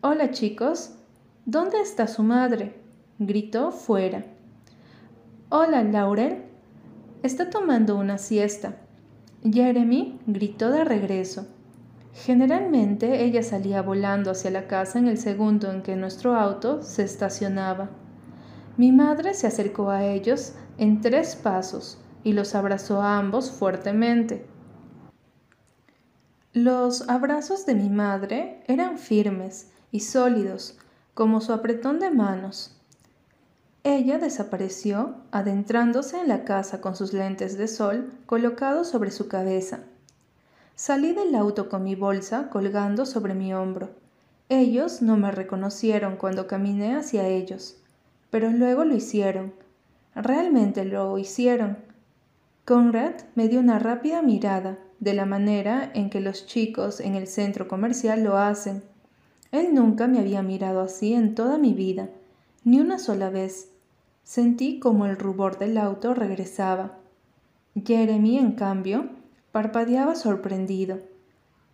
Hola 0.00 0.32
chicos, 0.32 0.96
¿dónde 1.46 1.80
está 1.80 2.08
su 2.08 2.24
madre? 2.24 2.74
gritó 3.20 3.70
fuera. 3.70 4.24
Hola, 5.50 5.84
Laurel. 5.84 6.42
Está 7.22 7.50
tomando 7.50 7.96
una 7.96 8.18
siesta. 8.18 8.81
Jeremy 9.44 10.20
gritó 10.26 10.70
de 10.70 10.84
regreso. 10.84 11.46
Generalmente 12.14 13.24
ella 13.24 13.42
salía 13.42 13.82
volando 13.82 14.30
hacia 14.30 14.50
la 14.50 14.68
casa 14.68 14.98
en 14.98 15.08
el 15.08 15.18
segundo 15.18 15.70
en 15.70 15.82
que 15.82 15.96
nuestro 15.96 16.36
auto 16.36 16.82
se 16.82 17.02
estacionaba. 17.02 17.90
Mi 18.76 18.92
madre 18.92 19.34
se 19.34 19.46
acercó 19.46 19.90
a 19.90 20.04
ellos 20.04 20.54
en 20.78 21.00
tres 21.00 21.34
pasos 21.34 21.98
y 22.22 22.34
los 22.34 22.54
abrazó 22.54 23.02
a 23.02 23.18
ambos 23.18 23.50
fuertemente. 23.50 24.46
Los 26.52 27.08
abrazos 27.08 27.66
de 27.66 27.74
mi 27.74 27.88
madre 27.88 28.62
eran 28.68 28.98
firmes 28.98 29.72
y 29.90 30.00
sólidos, 30.00 30.78
como 31.14 31.40
su 31.40 31.52
apretón 31.52 31.98
de 31.98 32.10
manos. 32.10 32.81
Ella 33.84 34.18
desapareció, 34.18 35.16
adentrándose 35.32 36.20
en 36.20 36.28
la 36.28 36.44
casa 36.44 36.80
con 36.80 36.94
sus 36.94 37.12
lentes 37.12 37.58
de 37.58 37.66
sol 37.66 38.12
colocados 38.26 38.88
sobre 38.88 39.10
su 39.10 39.26
cabeza. 39.26 39.80
Salí 40.76 41.12
del 41.12 41.34
auto 41.34 41.68
con 41.68 41.82
mi 41.82 41.96
bolsa 41.96 42.48
colgando 42.48 43.06
sobre 43.06 43.34
mi 43.34 43.52
hombro. 43.52 43.90
Ellos 44.48 45.02
no 45.02 45.16
me 45.16 45.32
reconocieron 45.32 46.16
cuando 46.16 46.46
caminé 46.46 46.94
hacia 46.94 47.26
ellos, 47.26 47.76
pero 48.30 48.50
luego 48.50 48.84
lo 48.84 48.94
hicieron. 48.94 49.52
Realmente 50.14 50.84
lo 50.84 51.18
hicieron. 51.18 51.78
Conrad 52.64 53.14
me 53.34 53.48
dio 53.48 53.58
una 53.58 53.80
rápida 53.80 54.22
mirada, 54.22 54.78
de 55.00 55.14
la 55.14 55.26
manera 55.26 55.90
en 55.94 56.08
que 56.08 56.20
los 56.20 56.46
chicos 56.46 57.00
en 57.00 57.16
el 57.16 57.26
centro 57.26 57.66
comercial 57.66 58.22
lo 58.22 58.38
hacen. 58.38 58.84
Él 59.50 59.74
nunca 59.74 60.06
me 60.06 60.20
había 60.20 60.42
mirado 60.42 60.80
así 60.80 61.14
en 61.14 61.34
toda 61.34 61.58
mi 61.58 61.74
vida, 61.74 62.08
ni 62.62 62.78
una 62.78 63.00
sola 63.00 63.28
vez. 63.28 63.71
Sentí 64.22 64.78
como 64.78 65.06
el 65.06 65.16
rubor 65.16 65.58
del 65.58 65.78
auto 65.78 66.14
regresaba. 66.14 66.98
Jeremy, 67.74 68.38
en 68.38 68.52
cambio, 68.52 69.08
Parpadeaba 69.52 70.14
sorprendido. 70.14 71.00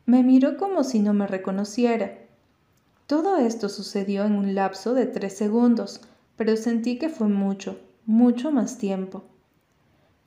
Me 0.05 0.25
miró 0.25 0.57
como 0.57 0.83
si 0.83 0.99
no 0.99 1.15
me 1.15 1.29
reconociera. 1.29 2.19
Todo 3.07 3.37
esto 3.37 3.69
sucedió 3.69 4.25
en 4.25 4.33
un 4.33 4.57
lapso 4.57 4.95
de 4.95 5.07
tres 5.07 5.37
segundos, 5.37 6.01
pero 6.35 6.57
sentí 6.57 6.99
que 6.99 7.09
fue 7.09 7.29
mucho, 7.29 7.79
mucho 8.05 8.51
más 8.51 8.79
tiempo. 8.79 9.23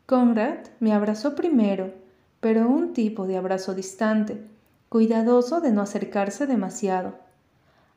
Conrad 0.06 0.60
me 0.80 0.94
abrazó 0.94 1.36
primero, 1.36 1.94
pero 2.40 2.70
un 2.70 2.94
tipo 2.94 3.28
de 3.28 3.36
abrazo 3.36 3.76
distante, 3.76 4.42
cuidadoso 4.88 5.60
de 5.60 5.72
no 5.72 5.82
acercarse 5.82 6.48
demasiado. 6.48 7.16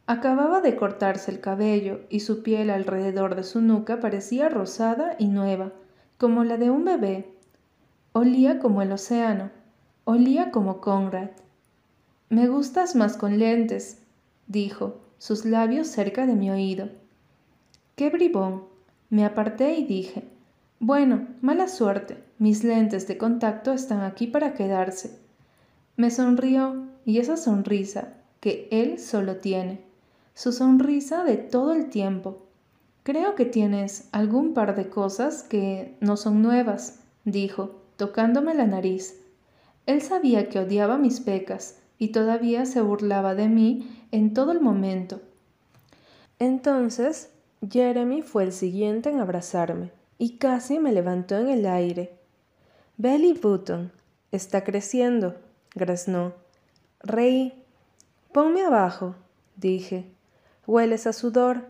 Acababa 0.06 0.60
de 0.60 0.76
cortarse 0.76 1.30
el 1.30 1.40
cabello 1.40 2.00
y 2.10 2.20
su 2.20 2.42
piel 2.42 2.70
alrededor 2.70 3.34
de 3.36 3.44
su 3.44 3.60
nuca 3.60 4.00
parecía 4.00 4.48
rosada 4.48 5.16
y 5.18 5.28
nueva, 5.28 5.72
como 6.18 6.44
la 6.44 6.56
de 6.58 6.70
un 6.70 6.84
bebé 6.84 7.34
Olía 8.16 8.60
como 8.60 8.80
el 8.80 8.92
océano, 8.92 9.50
olía 10.04 10.52
como 10.52 10.80
Conrad. 10.80 11.30
Me 12.28 12.46
gustas 12.46 12.94
más 12.94 13.16
con 13.16 13.40
lentes, 13.40 13.98
dijo, 14.46 15.00
sus 15.18 15.44
labios 15.44 15.88
cerca 15.88 16.24
de 16.24 16.36
mi 16.36 16.48
oído. 16.48 16.90
¡Qué 17.96 18.10
bribón! 18.10 18.66
Me 19.10 19.24
aparté 19.24 19.74
y 19.74 19.84
dije, 19.84 20.22
bueno, 20.78 21.26
mala 21.40 21.66
suerte, 21.66 22.22
mis 22.38 22.62
lentes 22.62 23.08
de 23.08 23.18
contacto 23.18 23.72
están 23.72 24.02
aquí 24.02 24.28
para 24.28 24.54
quedarse. 24.54 25.18
Me 25.96 26.12
sonrió 26.12 26.86
y 27.04 27.18
esa 27.18 27.36
sonrisa 27.36 28.14
que 28.38 28.68
él 28.70 29.00
solo 29.00 29.38
tiene, 29.38 29.80
su 30.34 30.52
sonrisa 30.52 31.24
de 31.24 31.36
todo 31.36 31.72
el 31.72 31.88
tiempo. 31.90 32.42
Creo 33.04 33.34
que 33.34 33.44
tienes 33.44 34.08
algún 34.12 34.54
par 34.54 34.74
de 34.74 34.88
cosas 34.88 35.42
que 35.42 35.96
no 36.00 36.16
son 36.16 36.42
nuevas, 36.42 37.00
dijo, 37.24 37.80
tocándome 37.96 38.54
la 38.54 38.66
nariz. 38.66 39.20
Él 39.86 40.02
sabía 40.02 40.48
que 40.48 40.58
odiaba 40.58 40.98
mis 40.98 41.20
pecas 41.20 41.78
y 41.98 42.08
todavía 42.08 42.66
se 42.66 42.80
burlaba 42.80 43.34
de 43.34 43.48
mí 43.48 44.06
en 44.10 44.34
todo 44.34 44.52
el 44.52 44.60
momento. 44.60 45.20
Entonces, 46.38 47.30
Jeremy 47.70 48.22
fue 48.22 48.44
el 48.44 48.52
siguiente 48.52 49.10
en 49.10 49.20
abrazarme 49.20 49.92
y 50.18 50.36
casi 50.38 50.78
me 50.78 50.92
levantó 50.92 51.36
en 51.36 51.48
el 51.48 51.66
aire. 51.66 52.16
Belly 52.96 53.34
Button, 53.34 53.92
está 54.32 54.64
creciendo, 54.64 55.36
graznó. 55.74 56.32
Reí. 57.00 57.52
Ponme 58.32 58.62
abajo, 58.62 59.14
dije. 59.56 60.06
Hueles 60.66 61.06
a 61.06 61.12
sudor. 61.12 61.66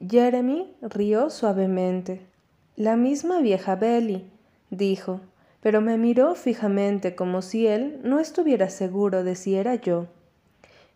Jeremy 0.00 0.74
rió 0.80 1.28
suavemente. 1.28 2.26
La 2.74 2.96
misma 2.96 3.40
vieja 3.40 3.76
Belly, 3.76 4.30
dijo, 4.70 5.20
pero 5.60 5.82
me 5.82 5.98
miró 5.98 6.34
fijamente 6.34 7.14
como 7.14 7.42
si 7.42 7.66
él 7.66 8.00
no 8.04 8.18
estuviera 8.18 8.70
seguro 8.70 9.22
de 9.22 9.34
si 9.34 9.56
era 9.56 9.74
yo. 9.74 10.06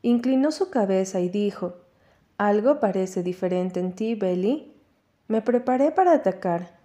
Inclinó 0.00 0.50
su 0.50 0.71
cabeza 0.71 1.21
y 1.21 1.29
dijo, 1.29 1.75
Algo 2.39 2.81
parece 2.81 3.23
diferente 3.23 3.81
en 3.81 3.93
ti, 3.93 4.15
Belly. 4.15 4.73
Me 5.29 5.43
preparé 5.43 5.91
para 5.91 6.15
atacar. 6.15 6.79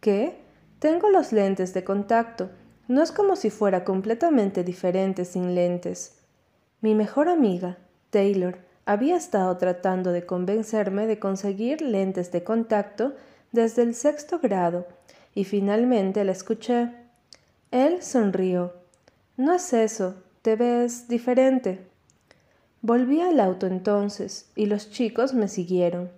¿Qué? 0.00 0.40
Tengo 0.78 1.08
los 1.08 1.32
lentes 1.32 1.72
de 1.72 1.84
contacto. 1.84 2.50
No 2.86 3.02
es 3.02 3.12
como 3.12 3.34
si 3.34 3.48
fuera 3.48 3.84
completamente 3.84 4.62
diferente 4.62 5.24
sin 5.24 5.54
lentes. 5.54 6.18
Mi 6.82 6.94
mejor 6.94 7.28
amiga, 7.28 7.78
Taylor, 8.10 8.58
había 8.90 9.16
estado 9.16 9.56
tratando 9.56 10.10
de 10.10 10.26
convencerme 10.26 11.06
de 11.06 11.20
conseguir 11.20 11.80
lentes 11.80 12.32
de 12.32 12.42
contacto 12.42 13.14
desde 13.52 13.82
el 13.82 13.94
sexto 13.94 14.40
grado, 14.40 14.84
y 15.32 15.44
finalmente 15.44 16.24
la 16.24 16.32
escuché. 16.32 16.90
Él 17.70 18.02
sonrió. 18.02 18.72
No 19.36 19.52
es 19.52 19.72
eso, 19.72 20.16
te 20.42 20.56
ves 20.56 21.06
diferente. 21.06 21.86
Volví 22.82 23.20
al 23.20 23.38
auto 23.38 23.68
entonces, 23.68 24.50
y 24.56 24.66
los 24.66 24.90
chicos 24.90 25.34
me 25.34 25.46
siguieron. 25.46 26.10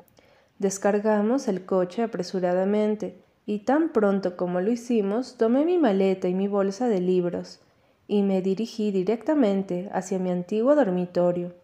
Descargamos 0.59 1.49
el 1.49 1.67
coche 1.67 2.03
apresuradamente, 2.03 3.19
y 3.45 3.61
tan 3.61 3.91
pronto 3.91 4.35
como 4.39 4.63
lo 4.63 4.71
hicimos, 4.71 5.37
tomé 5.37 5.67
mi 5.67 5.77
maleta 5.77 6.27
y 6.27 6.33
mi 6.33 6.49
bolsa 6.49 6.89
de 6.89 7.03
libros 7.03 7.61
y 8.09 8.23
me 8.23 8.43
dirigí 8.43 8.91
directamente 8.91 9.89
hacia 9.93 10.19
mi 10.19 10.31
antiguo 10.31 10.75
dormitorio. 10.75 11.62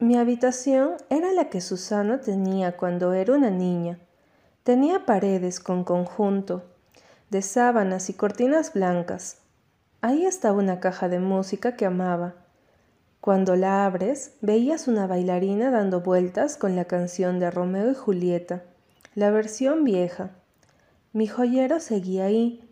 Mi 0.00 0.16
habitación 0.16 0.94
era 1.10 1.30
la 1.34 1.50
que 1.50 1.60
Susana 1.60 2.22
tenía 2.22 2.78
cuando 2.78 3.12
era 3.12 3.34
una 3.34 3.50
niña. 3.50 3.98
Tenía 4.62 5.04
paredes 5.04 5.60
con 5.60 5.84
conjunto, 5.84 6.64
de 7.28 7.42
sábanas 7.42 8.08
y 8.08 8.14
cortinas 8.14 8.72
blancas. 8.72 9.42
Ahí 10.00 10.24
estaba 10.24 10.56
una 10.56 10.80
caja 10.80 11.10
de 11.10 11.18
música 11.18 11.76
que 11.76 11.84
amaba. 11.84 12.36
Cuando 13.20 13.56
la 13.56 13.84
abres, 13.84 14.38
veías 14.40 14.88
una 14.88 15.06
bailarina 15.06 15.70
dando 15.70 16.00
vueltas 16.00 16.56
con 16.56 16.76
la 16.76 16.86
canción 16.86 17.38
de 17.38 17.50
Romeo 17.50 17.90
y 17.90 17.94
Julieta, 17.94 18.62
la 19.14 19.30
versión 19.30 19.84
vieja. 19.84 20.30
Mi 21.12 21.26
joyero 21.26 21.78
seguía 21.78 22.24
ahí, 22.24 22.66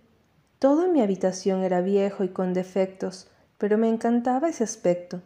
todo 0.58 0.88
mi 0.88 1.02
habitación 1.02 1.62
era 1.62 1.82
viejo 1.82 2.25
y 2.25 2.30
con 2.30 2.54
defectos, 2.54 3.28
pero 3.58 3.76
me 3.76 3.90
encantaba 3.90 4.49
ese 4.49 4.64
aspecto. 4.64 5.20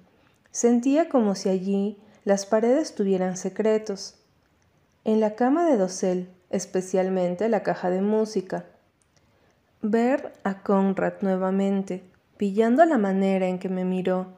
Sentía 0.53 1.09
como 1.09 1.35
si 1.35 1.49
allí 1.49 1.99
las 2.25 2.45
paredes 2.45 2.95
tuvieran 2.95 3.39
secretos. 3.39 4.17
En 5.03 5.19
la 5.19 5.35
cama 5.35 5.67
de 5.67 5.79
dosel, 5.79 6.29
especialmente 6.51 7.49
la 7.49 7.63
caja 7.63 7.89
de 7.89 8.03
música. 8.03 8.67
Ver 9.81 10.35
a 10.45 10.63
Conrad 10.63 11.15
nuevamente, 11.23 12.05
pillando 12.37 12.85
la 12.85 12.99
manera 12.99 13.49
en 13.49 13.59
que 13.59 13.71
me 13.71 13.87
miró, 13.87 14.35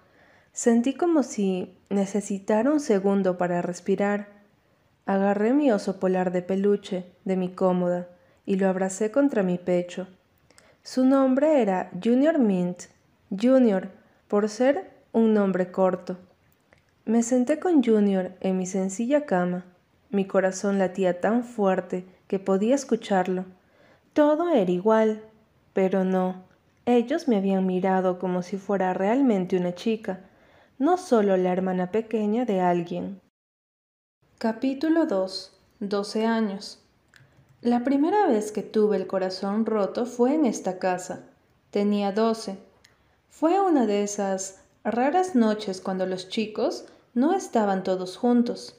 sentí 0.53 0.95
como 0.95 1.25
si 1.25 1.77
necesitara 1.91 2.71
un 2.71 2.81
segundo 2.81 3.37
para 3.37 3.61
respirar. 3.61 4.29
Agarré 5.07 5.53
mi 5.53 5.73
oso 5.73 5.99
polar 5.99 6.31
de 6.31 6.43
peluche 6.43 7.07
de 7.25 7.37
mi 7.37 7.51
cómoda 7.51 8.09
y 8.47 8.55
lo 8.55 8.69
abracé 8.69 9.11
contra 9.11 9.43
mi 9.43 9.59
pecho. 9.59 10.07
Su 10.85 11.05
nombre 11.05 11.61
era 11.61 11.91
Junior 12.03 12.39
Mint, 12.39 12.85
Junior, 13.31 13.89
por 14.29 14.49
ser 14.49 14.94
un 15.15 15.33
nombre 15.33 15.71
corto. 15.71 16.17
Me 17.05 17.23
senté 17.23 17.61
con 17.61 17.85
Junior 17.85 18.33
en 18.41 18.59
mi 18.59 18.67
sencilla 18.67 19.27
cama. 19.27 19.65
Mi 20.11 20.27
corazón 20.27 20.81
latía 20.81 21.21
tan 21.21 21.45
fuerte 21.45 22.05
que 22.27 22.41
podía 22.41 22.75
escucharlo. 22.75 23.45
Todo 24.13 24.51
era 24.51 24.71
igual, 24.71 25.23
pero 25.73 26.05
no. 26.05 26.43
Ellos 26.85 27.29
me 27.29 27.37
habían 27.37 27.65
mirado 27.65 28.19
como 28.19 28.43
si 28.43 28.59
fuera 28.59 28.93
realmente 28.93 29.57
una 29.57 29.73
chica, 29.73 30.19
no 30.79 30.97
solo 30.97 31.37
la 31.37 31.53
hermana 31.53 31.93
pequeña 31.93 32.45
de 32.45 32.61
alguien. 32.61 33.21
Capítulo 34.39 35.07
2. 35.07 35.57
12 35.79 36.27
años. 36.27 36.83
La 37.61 37.85
primera 37.85 38.27
vez 38.27 38.51
que 38.51 38.63
tuve 38.63 38.97
el 38.97 39.07
corazón 39.07 39.65
roto 39.65 40.07
fue 40.07 40.35
en 40.35 40.45
esta 40.45 40.81
casa. 40.81 41.21
Tenía 41.71 42.11
doce. 42.11 42.59
Fue 43.29 43.61
una 43.61 43.87
de 43.87 44.03
esas 44.03 44.64
raras 44.85 45.35
noches 45.35 45.81
cuando 45.81 46.07
los 46.07 46.29
chicos 46.29 46.85
no 47.15 47.35
estaban 47.35 47.83
todos 47.83 48.17
juntos. 48.17 48.77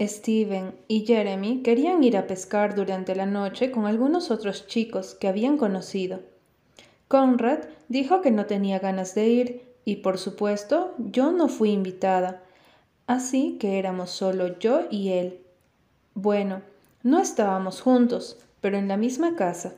Steven 0.00 0.74
y 0.88 1.06
Jeremy 1.06 1.62
querían 1.62 2.02
ir 2.02 2.16
a 2.16 2.26
pescar 2.26 2.74
durante 2.74 3.14
la 3.14 3.26
noche 3.26 3.70
con 3.70 3.86
algunos 3.86 4.30
otros 4.30 4.66
chicos 4.66 5.14
que 5.14 5.28
habían 5.28 5.56
conocido. 5.56 6.20
Conrad 7.08 7.60
dijo 7.88 8.20
que 8.20 8.30
no 8.30 8.46
tenía 8.46 8.78
ganas 8.78 9.14
de 9.14 9.28
ir 9.28 9.74
y 9.84 9.96
por 9.96 10.18
supuesto 10.18 10.94
yo 10.98 11.32
no 11.32 11.48
fui 11.48 11.70
invitada, 11.70 12.42
así 13.06 13.56
que 13.60 13.78
éramos 13.78 14.10
solo 14.10 14.58
yo 14.58 14.82
y 14.90 15.10
él. 15.10 15.40
Bueno, 16.14 16.62
no 17.02 17.20
estábamos 17.20 17.80
juntos, 17.80 18.38
pero 18.60 18.78
en 18.78 18.88
la 18.88 18.96
misma 18.96 19.36
casa. 19.36 19.74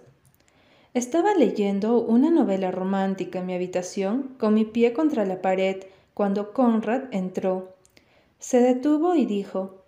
Estaba 0.97 1.35
leyendo 1.35 2.01
una 2.01 2.31
novela 2.31 2.71
romántica 2.71 3.41
en 3.41 3.45
mi 3.45 3.55
habitación 3.55 4.35
con 4.39 4.55
mi 4.55 4.65
pie 4.65 4.95
contra 4.95 5.27
la 5.27 5.43
pared 5.43 5.85
cuando 6.15 6.55
Conrad 6.55 7.03
entró. 7.11 7.75
Se 8.39 8.63
detuvo 8.63 9.15
y 9.15 9.27
dijo, 9.27 9.83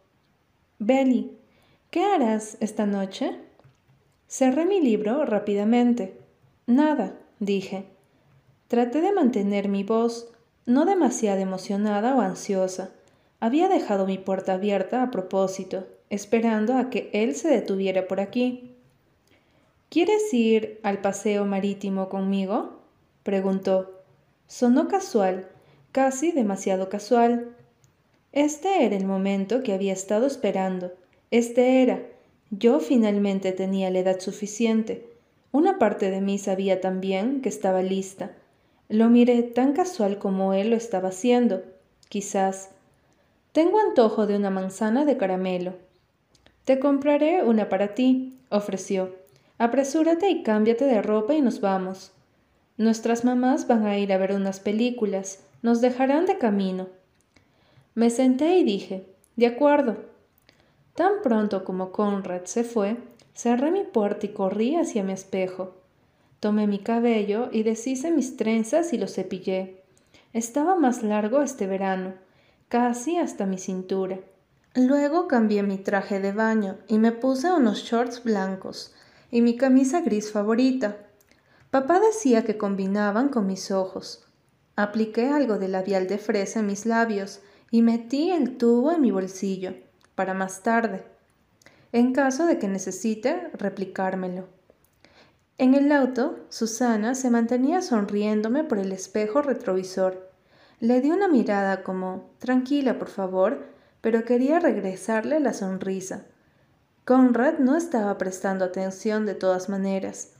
Belly, 0.79 1.33
¿qué 1.91 2.05
harás 2.05 2.59
esta 2.61 2.85
noche? 2.85 3.39
Cerré 4.27 4.67
mi 4.67 4.83
libro 4.83 5.25
rápidamente. 5.25 6.19
Nada, 6.67 7.15
dije. 7.41 7.87
Traté 8.67 9.01
de 9.01 9.13
mantener 9.13 9.71
mi 9.71 9.85
voz, 9.85 10.31
no 10.67 10.85
demasiado 10.85 11.41
emocionada 11.41 12.17
o 12.17 12.21
ansiosa. 12.21 12.91
Había 13.41 13.71
dejado 13.71 14.05
mi 14.05 14.19
puerta 14.19 14.53
abierta 14.53 15.03
a 15.03 15.11
propósito 15.11 15.87
esperando 16.11 16.77
a 16.77 16.91
que 16.91 17.09
él 17.15 17.35
se 17.35 17.49
detuviera 17.49 18.09
por 18.09 18.21
aquí. 18.21 18.68
¿Quieres 19.91 20.35
ir 20.35 20.81
al 20.83 21.01
paseo 21.01 21.47
marítimo 21.47 22.11
conmigo? 22.11 22.79
preguntó. 23.23 24.03
Sonó 24.47 24.87
casual, 24.87 25.49
casi 25.93 26.31
demasiado 26.31 26.91
casual. 26.91 27.57
Este 28.33 28.85
era 28.85 28.97
el 28.97 29.07
momento 29.07 29.63
que 29.63 29.73
había 29.73 29.95
estado 29.95 30.27
esperando. 30.27 30.93
Este 31.31 31.83
era. 31.83 32.03
Yo 32.51 32.81
finalmente 32.81 33.53
tenía 33.53 33.91
la 33.91 34.01
edad 34.01 34.21
suficiente. 34.21 35.09
Una 35.53 35.79
parte 35.79 36.11
de 36.11 36.21
mí 36.21 36.37
sabía 36.37 36.83
también 36.83 37.41
que 37.41 37.49
estaba 37.49 37.81
lista. 37.81 38.33
Lo 38.91 39.09
miré 39.09 39.43
tan 39.43 39.73
casual 39.73 40.19
como 40.19 40.53
él 40.53 40.69
lo 40.69 40.77
estaba 40.77 41.09
haciendo. 41.09 41.63
Quizás. 42.11 42.71
Tengo 43.53 43.79
antojo 43.79 44.27
de 44.27 44.37
una 44.37 44.51
manzana 44.51 45.07
de 45.07 45.17
caramelo. 45.17 45.75
Te 46.67 46.79
compraré 46.79 47.43
una 47.43 47.71
para 47.71 47.95
ti, 47.95 48.39
ofreció. 48.51 49.15
Apresúrate 49.59 50.31
y 50.31 50.45
cámbiate 50.45 50.85
de 50.85 51.03
ropa 51.03 51.35
y 51.35 51.41
nos 51.41 51.61
vamos. 51.61 52.13
Nuestras 52.77 53.25
mamás 53.25 53.67
van 53.67 53.85
a 53.87 53.99
ir 53.99 54.13
a 54.13 54.19
ver 54.19 54.33
unas 54.33 54.61
películas, 54.61 55.41
nos 55.63 55.81
dejarán 55.81 56.27
de 56.27 56.39
camino. 56.39 56.87
Me 57.97 58.11
senté 58.11 58.57
y 58.59 58.63
dije, 58.63 59.05
de 59.35 59.47
acuerdo. 59.47 59.97
Tan 60.95 61.23
pronto 61.25 61.65
como 61.65 61.91
Conrad 61.91 62.45
se 62.45 62.63
fue, 62.63 62.99
cerré 63.35 63.73
mi 63.73 63.83
puerta 63.83 64.27
y 64.27 64.29
corrí 64.29 64.77
hacia 64.77 65.03
mi 65.03 65.13
espejo. 65.13 65.75
Tomé 66.39 66.69
mi 66.69 66.79
cabello 66.79 67.49
y 67.51 67.65
deshice 67.65 68.13
mis 68.13 68.37
trenzas 68.37 68.93
y 68.93 68.99
lo 68.99 69.09
cepillé. 69.09 69.83
Estaba 70.33 70.77
más 70.77 71.03
largo 71.03 71.43
este 71.43 71.67
verano, 71.67 72.15
casi 72.69 73.17
hasta 73.17 73.45
mi 73.45 73.59
cintura. 73.59 74.21
Luego 74.77 75.27
cambié 75.27 75.65
mi 75.65 75.79
traje 75.79 76.21
de 76.21 76.31
baño 76.31 76.77
y 76.87 76.99
me 76.99 77.11
puse 77.11 77.51
unos 77.51 77.83
shorts 77.83 78.23
blancos 78.23 78.95
y 79.31 79.43
mi 79.43 79.57
camisa 79.57 80.01
gris 80.01 80.33
favorita. 80.33 80.97
Papá 81.71 82.01
decía 82.01 82.45
que 82.45 82.57
combinaban 82.57 83.29
con 83.29 83.47
mis 83.47 83.71
ojos. 83.71 84.27
Apliqué 84.77 85.29
algo 85.29 85.59
de 85.59 85.69
labial 85.69 86.07
de 86.07 86.19
fresa 86.19 86.61
en 86.61 86.67
mis 86.67 86.87
labios 86.87 87.41
y 87.71 87.83
metí 87.83 88.31
el 88.31 88.57
tubo 88.57 88.93
en 88.93 89.01
mi 89.01 89.11
bolsillo, 89.11 89.75
para 90.15 90.35
más 90.35 90.63
tarde. 90.63 91.05
en 91.91 92.13
caso 92.13 92.45
de 92.47 92.59
que 92.59 92.69
necesite 92.69 93.51
replicármelo. 93.55 94.47
En 95.57 95.75
el 95.75 95.91
auto, 95.91 96.39
Susana 96.51 97.15
se 97.15 97.31
mantenía 97.31 97.83
sonriéndome 97.83 98.63
por 98.63 98.79
el 98.79 98.93
espejo 98.93 99.43
retrovisor. 99.43 100.31
Le 100.81 101.01
di 101.01 101.11
una 101.11 101.29
mirada 101.29 101.83
como, 101.83 102.31
tranquila, 102.39 102.99
por 102.99 103.09
favor, 103.09 103.67
pero 104.01 104.25
quería 104.25 104.61
regresarle 104.61 105.41
la 105.41 105.53
sonrisa. 105.55 106.27
Conrad 107.09 107.59
no 107.59 107.75
estaba 107.75 108.19
prestando 108.19 108.67
atención 108.67 109.25
de 109.25 109.35
todas 109.35 109.71
maneras. 109.71 110.35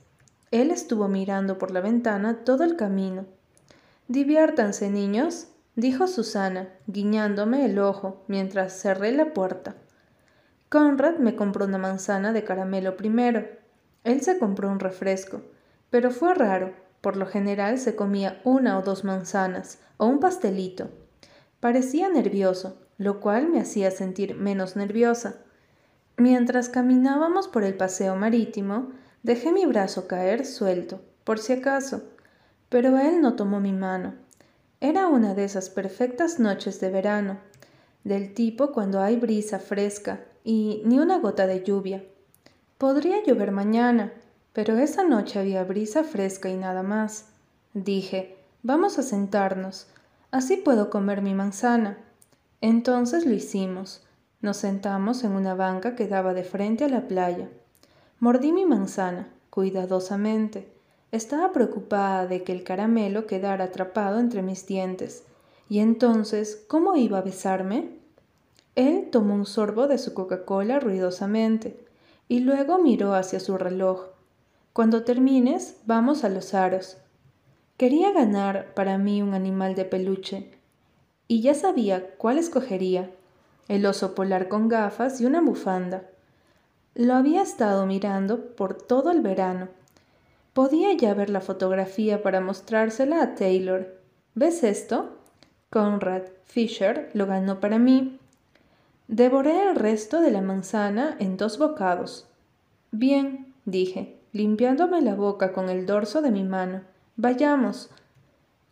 Él 0.51 0.69
estuvo 0.69 1.07
mirando 1.07 1.57
por 1.57 1.71
la 1.71 1.81
ventana 1.81 2.43
todo 2.45 2.63
el 2.63 2.75
camino. 2.75 3.25
Diviértanse, 4.07 4.91
niños, 4.91 5.47
dijo 5.75 6.05
Susana, 6.05 6.69
guiñándome 6.85 7.65
el 7.65 7.79
ojo 7.79 8.23
mientras 8.27 8.79
cerré 8.79 9.11
la 9.13 9.33
puerta. 9.33 9.77
Conrad 10.69 11.17
me 11.17 11.35
compró 11.35 11.65
una 11.65 11.79
manzana 11.79 12.33
de 12.33 12.43
caramelo 12.43 12.95
primero. 12.97 13.47
Él 14.03 14.21
se 14.21 14.37
compró 14.37 14.69
un 14.69 14.79
refresco, 14.79 15.41
pero 15.89 16.11
fue 16.11 16.35
raro. 16.35 16.75
Por 17.01 17.17
lo 17.17 17.25
general 17.25 17.79
se 17.79 17.95
comía 17.95 18.41
una 18.43 18.77
o 18.77 18.83
dos 18.83 19.03
manzanas 19.03 19.79
o 19.97 20.05
un 20.05 20.19
pastelito. 20.19 20.91
Parecía 21.61 22.09
nervioso, 22.09 22.79
lo 22.99 23.21
cual 23.21 23.49
me 23.49 23.59
hacía 23.59 23.89
sentir 23.89 24.35
menos 24.35 24.75
nerviosa. 24.75 25.37
Mientras 26.19 26.67
caminábamos 26.67 27.47
por 27.47 27.63
el 27.63 27.75
paseo 27.75 28.17
marítimo, 28.17 28.89
dejé 29.23 29.53
mi 29.53 29.65
brazo 29.65 30.05
caer 30.05 30.45
suelto, 30.45 30.99
por 31.23 31.39
si 31.39 31.53
acaso, 31.53 32.03
pero 32.67 32.97
él 32.97 33.21
no 33.21 33.37
tomó 33.37 33.61
mi 33.61 33.71
mano. 33.71 34.15
Era 34.81 35.07
una 35.07 35.33
de 35.33 35.45
esas 35.45 35.69
perfectas 35.69 36.37
noches 36.37 36.81
de 36.81 36.89
verano, 36.89 37.39
del 38.03 38.33
tipo 38.33 38.73
cuando 38.73 38.99
hay 38.99 39.15
brisa 39.15 39.59
fresca 39.59 40.19
y 40.43 40.81
ni 40.83 40.99
una 40.99 41.19
gota 41.19 41.47
de 41.47 41.63
lluvia. 41.63 42.03
Podría 42.77 43.23
llover 43.23 43.53
mañana, 43.53 44.11
pero 44.51 44.77
esa 44.77 45.05
noche 45.05 45.39
había 45.39 45.63
brisa 45.63 46.03
fresca 46.03 46.49
y 46.49 46.57
nada 46.57 46.83
más. 46.83 47.27
Dije, 47.73 48.35
vamos 48.61 48.99
a 48.99 49.03
sentarnos, 49.03 49.87
así 50.31 50.57
puedo 50.57 50.89
comer 50.89 51.21
mi 51.21 51.33
manzana. 51.33 51.97
Entonces 52.59 53.25
lo 53.25 53.31
hicimos. 53.31 54.05
Nos 54.41 54.55
sentamos 54.55 55.25
en 55.25 55.33
una 55.33 55.53
banca 55.53 55.95
que 55.95 56.07
daba 56.07 56.33
de 56.33 56.45
frente 56.45 56.85
a 56.85 56.89
la 56.89 57.09
playa. 57.09 57.49
Mordí 58.19 58.53
mi 58.53 58.65
manzana, 58.65 59.27
cuidadosamente. 59.49 60.71
Estaba 61.11 61.51
preocupada 61.51 62.25
de 62.25 62.43
que 62.43 62.53
el 62.53 62.63
caramelo 62.63 63.27
quedara 63.27 63.65
atrapado 63.65 64.17
entre 64.17 64.41
mis 64.41 64.65
dientes. 64.65 65.23
¿Y 65.67 65.79
entonces 65.79 66.63
cómo 66.69 66.95
iba 66.95 67.17
a 67.17 67.21
besarme? 67.21 67.99
Él 68.75 69.09
tomó 69.11 69.35
un 69.35 69.45
sorbo 69.45 69.87
de 69.87 69.97
su 69.97 70.13
Coca-Cola 70.13 70.79
ruidosamente 70.79 71.77
y 72.29 72.39
luego 72.39 72.77
miró 72.79 73.15
hacia 73.15 73.41
su 73.41 73.57
reloj. 73.57 74.05
Cuando 74.71 75.03
termines, 75.03 75.75
vamos 75.85 76.23
a 76.23 76.29
los 76.29 76.53
aros. 76.53 76.95
Quería 77.75 78.13
ganar 78.13 78.73
para 78.73 78.97
mí 78.97 79.21
un 79.21 79.33
animal 79.33 79.75
de 79.75 79.83
peluche 79.83 80.51
y 81.27 81.41
ya 81.41 81.55
sabía 81.55 82.15
cuál 82.15 82.37
escogería 82.37 83.11
el 83.69 83.85
oso 83.85 84.15
polar 84.15 84.49
con 84.49 84.67
gafas 84.67 85.21
y 85.21 85.25
una 85.25 85.39
bufanda. 85.41 86.03
Lo 86.95 87.13
había 87.13 87.43
estado 87.43 87.85
mirando 87.85 88.47
por 88.55 88.73
todo 88.73 89.11
el 89.11 89.21
verano. 89.21 89.69
Podía 90.53 90.91
ya 90.93 91.13
ver 91.13 91.29
la 91.29 91.39
fotografía 91.39 92.21
para 92.23 92.41
mostrársela 92.41 93.21
a 93.21 93.35
Taylor. 93.35 93.95
¿Ves 94.33 94.63
esto? 94.63 95.17
Conrad 95.69 96.23
Fisher 96.45 97.11
lo 97.13 97.27
ganó 97.27 97.59
para 97.59 97.77
mí. 97.77 98.19
Devoré 99.07 99.69
el 99.69 99.75
resto 99.75 100.19
de 100.19 100.31
la 100.31 100.41
manzana 100.41 101.15
en 101.19 101.37
dos 101.37 101.59
bocados. 101.59 102.27
Bien, 102.91 103.53
dije, 103.65 104.17
limpiándome 104.33 105.01
la 105.01 105.13
boca 105.13 105.53
con 105.53 105.69
el 105.69 105.85
dorso 105.85 106.23
de 106.23 106.31
mi 106.31 106.43
mano. 106.43 106.81
Vayamos. 107.17 107.91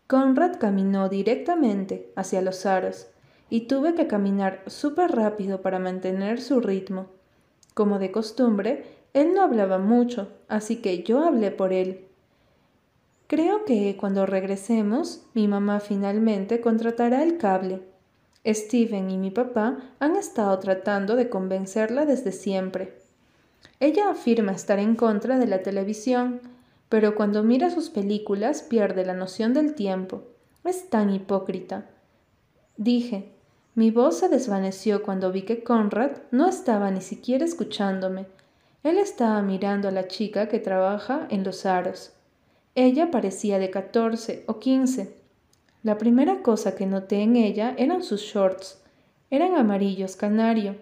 Conrad 0.07 0.57
caminó 0.57 1.07
directamente 1.07 2.11
hacia 2.15 2.41
los 2.41 2.65
aros 2.65 3.07
y 3.49 3.61
tuve 3.61 3.95
que 3.95 4.07
caminar 4.07 4.63
súper 4.67 5.11
rápido 5.11 5.61
para 5.61 5.79
mantener 5.79 6.41
su 6.41 6.59
ritmo. 6.59 7.07
Como 7.73 7.99
de 7.99 8.11
costumbre, 8.11 8.85
él 9.13 9.33
no 9.33 9.41
hablaba 9.41 9.77
mucho, 9.77 10.29
así 10.47 10.77
que 10.77 11.03
yo 11.03 11.23
hablé 11.23 11.51
por 11.51 11.73
él. 11.73 12.05
Creo 13.27 13.65
que 13.65 13.97
cuando 13.99 14.25
regresemos, 14.25 15.23
mi 15.33 15.47
mamá 15.47 15.79
finalmente 15.79 16.61
contratará 16.61 17.23
el 17.23 17.37
cable. 17.37 17.81
Steven 18.45 19.11
y 19.11 19.17
mi 19.17 19.31
papá 19.31 19.77
han 19.99 20.15
estado 20.15 20.57
tratando 20.59 21.15
de 21.15 21.29
convencerla 21.29 22.05
desde 22.05 22.31
siempre. 22.31 22.97
Ella 23.79 24.09
afirma 24.09 24.53
estar 24.53 24.79
en 24.79 24.95
contra 24.95 25.37
de 25.37 25.47
la 25.47 25.61
televisión, 25.61 26.39
pero 26.89 27.15
cuando 27.15 27.43
mira 27.43 27.69
sus 27.69 27.89
películas 27.89 28.61
pierde 28.61 29.05
la 29.05 29.13
noción 29.13 29.53
del 29.53 29.75
tiempo. 29.75 30.23
Es 30.63 30.89
tan 30.89 31.09
hipócrita. 31.13 31.89
Dije, 32.77 33.33
mi 33.77 33.91
voz 33.91 34.17
se 34.17 34.27
desvaneció 34.27 35.03
cuando 35.03 35.31
vi 35.31 35.43
que 35.43 35.61
Conrad 35.61 36.13
no 36.31 36.49
estaba 36.49 36.89
ni 36.89 37.01
siquiera 37.01 37.45
escuchándome. 37.45 38.25
Él 38.81 38.97
estaba 38.97 39.43
mirando 39.43 39.87
a 39.87 39.91
la 39.91 40.07
chica 40.07 40.49
que 40.49 40.57
trabaja 40.57 41.27
en 41.29 41.43
los 41.43 41.63
aros. 41.67 42.11
Ella 42.73 43.11
parecía 43.11 43.59
de 43.59 43.69
catorce 43.69 44.43
o 44.47 44.57
quince. 44.57 45.15
La 45.83 45.99
primera 45.99 46.41
cosa 46.41 46.73
que 46.73 46.87
noté 46.87 47.21
en 47.21 47.35
ella 47.35 47.75
eran 47.77 48.01
sus 48.01 48.21
shorts. 48.21 48.81
Eran 49.29 49.53
amarillos 49.53 50.15
canario 50.15 50.77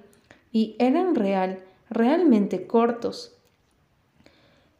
y 0.53 0.77
eran 0.79 1.15
real, 1.15 1.59
realmente 1.89 2.65
cortos. 2.65 3.35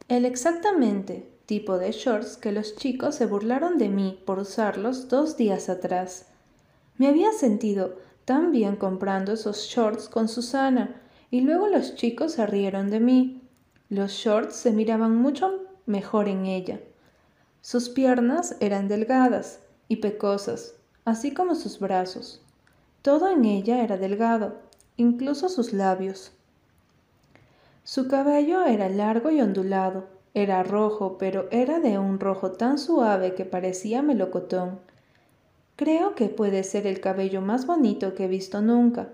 El 0.08 0.24
exactamente 0.24 1.28
tipo 1.44 1.76
de 1.76 1.92
shorts 1.92 2.38
que 2.38 2.52
los 2.52 2.76
chicos 2.76 3.16
se 3.16 3.26
burlaron 3.26 3.76
de 3.76 3.90
mí 3.90 4.22
por 4.24 4.38
usarlos 4.38 5.08
dos 5.08 5.36
días 5.36 5.68
atrás. 5.68 6.28
Me 6.96 7.08
había 7.08 7.30
sentido 7.32 8.05
tan 8.26 8.52
bien 8.52 8.76
comprando 8.76 9.32
esos 9.32 9.68
shorts 9.68 10.08
con 10.08 10.28
Susana 10.28 11.00
y 11.30 11.40
luego 11.40 11.68
los 11.68 11.94
chicos 11.94 12.32
se 12.32 12.46
rieron 12.46 12.90
de 12.90 13.00
mí. 13.00 13.42
Los 13.88 14.12
shorts 14.12 14.56
se 14.56 14.72
miraban 14.72 15.16
mucho 15.16 15.62
mejor 15.86 16.28
en 16.28 16.44
ella. 16.44 16.80
Sus 17.62 17.88
piernas 17.88 18.56
eran 18.60 18.88
delgadas 18.88 19.60
y 19.88 19.96
pecosas, 19.96 20.74
así 21.04 21.32
como 21.32 21.54
sus 21.54 21.78
brazos. 21.78 22.42
Todo 23.00 23.30
en 23.30 23.44
ella 23.44 23.84
era 23.84 23.96
delgado, 23.96 24.56
incluso 24.96 25.48
sus 25.48 25.72
labios. 25.72 26.32
Su 27.84 28.08
cabello 28.08 28.64
era 28.64 28.88
largo 28.88 29.30
y 29.30 29.40
ondulado, 29.40 30.08
era 30.34 30.64
rojo, 30.64 31.16
pero 31.16 31.46
era 31.52 31.78
de 31.78 31.98
un 31.98 32.18
rojo 32.18 32.50
tan 32.50 32.78
suave 32.78 33.36
que 33.36 33.44
parecía 33.44 34.02
melocotón. 34.02 34.80
Creo 35.76 36.14
que 36.14 36.28
puede 36.28 36.64
ser 36.64 36.86
el 36.86 37.00
cabello 37.00 37.42
más 37.42 37.66
bonito 37.66 38.14
que 38.14 38.24
he 38.24 38.28
visto 38.28 38.62
nunca. 38.62 39.10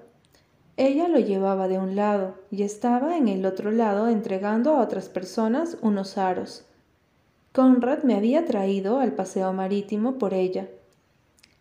Ella 0.77 1.09
lo 1.09 1.19
llevaba 1.19 1.67
de 1.67 1.79
un 1.79 1.97
lado 1.97 2.37
y 2.53 2.63
estaba 2.63 3.17
en 3.17 3.27
el 3.27 3.45
otro 3.45 3.73
lado 3.73 4.09
entregando 4.09 4.75
a 4.75 4.81
otras 4.81 5.09
personas 5.09 5.77
unos 5.83 6.17
aros. 6.19 6.65
Conrad 7.53 8.05
me 8.05 8.15
había 8.15 8.47
traído 8.47 9.01
al 9.01 9.13
paseo 9.13 9.53
marítimo 9.53 10.19
por 10.19 10.35
ella. 10.35 10.69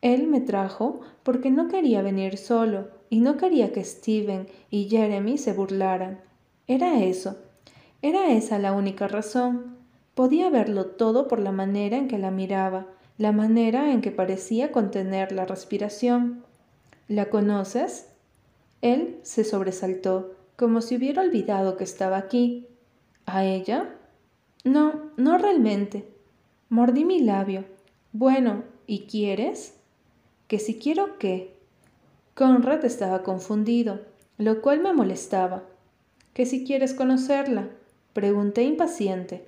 Él 0.01 0.27
me 0.27 0.39
trajo 0.39 1.01
porque 1.23 1.49
no 1.49 1.67
quería 1.67 2.01
venir 2.01 2.37
solo 2.37 2.87
y 3.09 3.19
no 3.19 3.37
quería 3.37 3.71
que 3.71 3.83
Steven 3.83 4.47
y 4.69 4.87
Jeremy 4.87 5.37
se 5.37 5.53
burlaran. 5.53 6.21
Era 6.67 7.03
eso. 7.03 7.37
Era 8.01 8.31
esa 8.31 8.59
la 8.59 8.71
única 8.71 9.07
razón. 9.07 9.77
Podía 10.15 10.49
verlo 10.49 10.85
todo 10.85 11.27
por 11.27 11.39
la 11.39 11.51
manera 11.51 11.97
en 11.97 12.07
que 12.07 12.17
la 12.17 12.31
miraba, 12.31 12.85
la 13.21 13.31
manera 13.31 13.91
en 13.91 14.01
que 14.01 14.10
parecía 14.10 14.71
contener 14.71 15.31
la 15.31 15.45
respiración. 15.45 16.43
¿La 17.07 17.29
conoces? 17.29 18.07
Él 18.81 19.19
se 19.21 19.43
sobresaltó, 19.43 20.34
como 20.55 20.81
si 20.81 20.95
hubiera 20.95 21.21
olvidado 21.21 21.77
que 21.77 21.84
estaba 21.84 22.17
aquí. 22.17 22.65
¿A 23.27 23.45
ella? 23.45 23.93
No, 24.63 25.12
no 25.17 25.38
realmente. 25.38 26.07
Mordí 26.69 27.05
mi 27.05 27.19
labio. 27.19 27.65
Bueno, 28.12 28.63
¿y 28.88 29.01
quieres? 29.01 29.75
¿Que 30.47 30.57
si 30.57 30.79
quiero 30.79 31.19
qué? 31.19 31.55
Conrad 32.34 32.84
estaba 32.86 33.21
confundido, 33.21 34.01
lo 34.39 34.63
cual 34.63 34.79
me 34.79 34.93
molestaba. 34.93 35.62
¿Que 36.34 36.47
si 36.47 36.65
quieres 36.65 36.95
conocerla? 36.95 37.69
Pregunté 38.13 38.63
impaciente. 38.63 39.45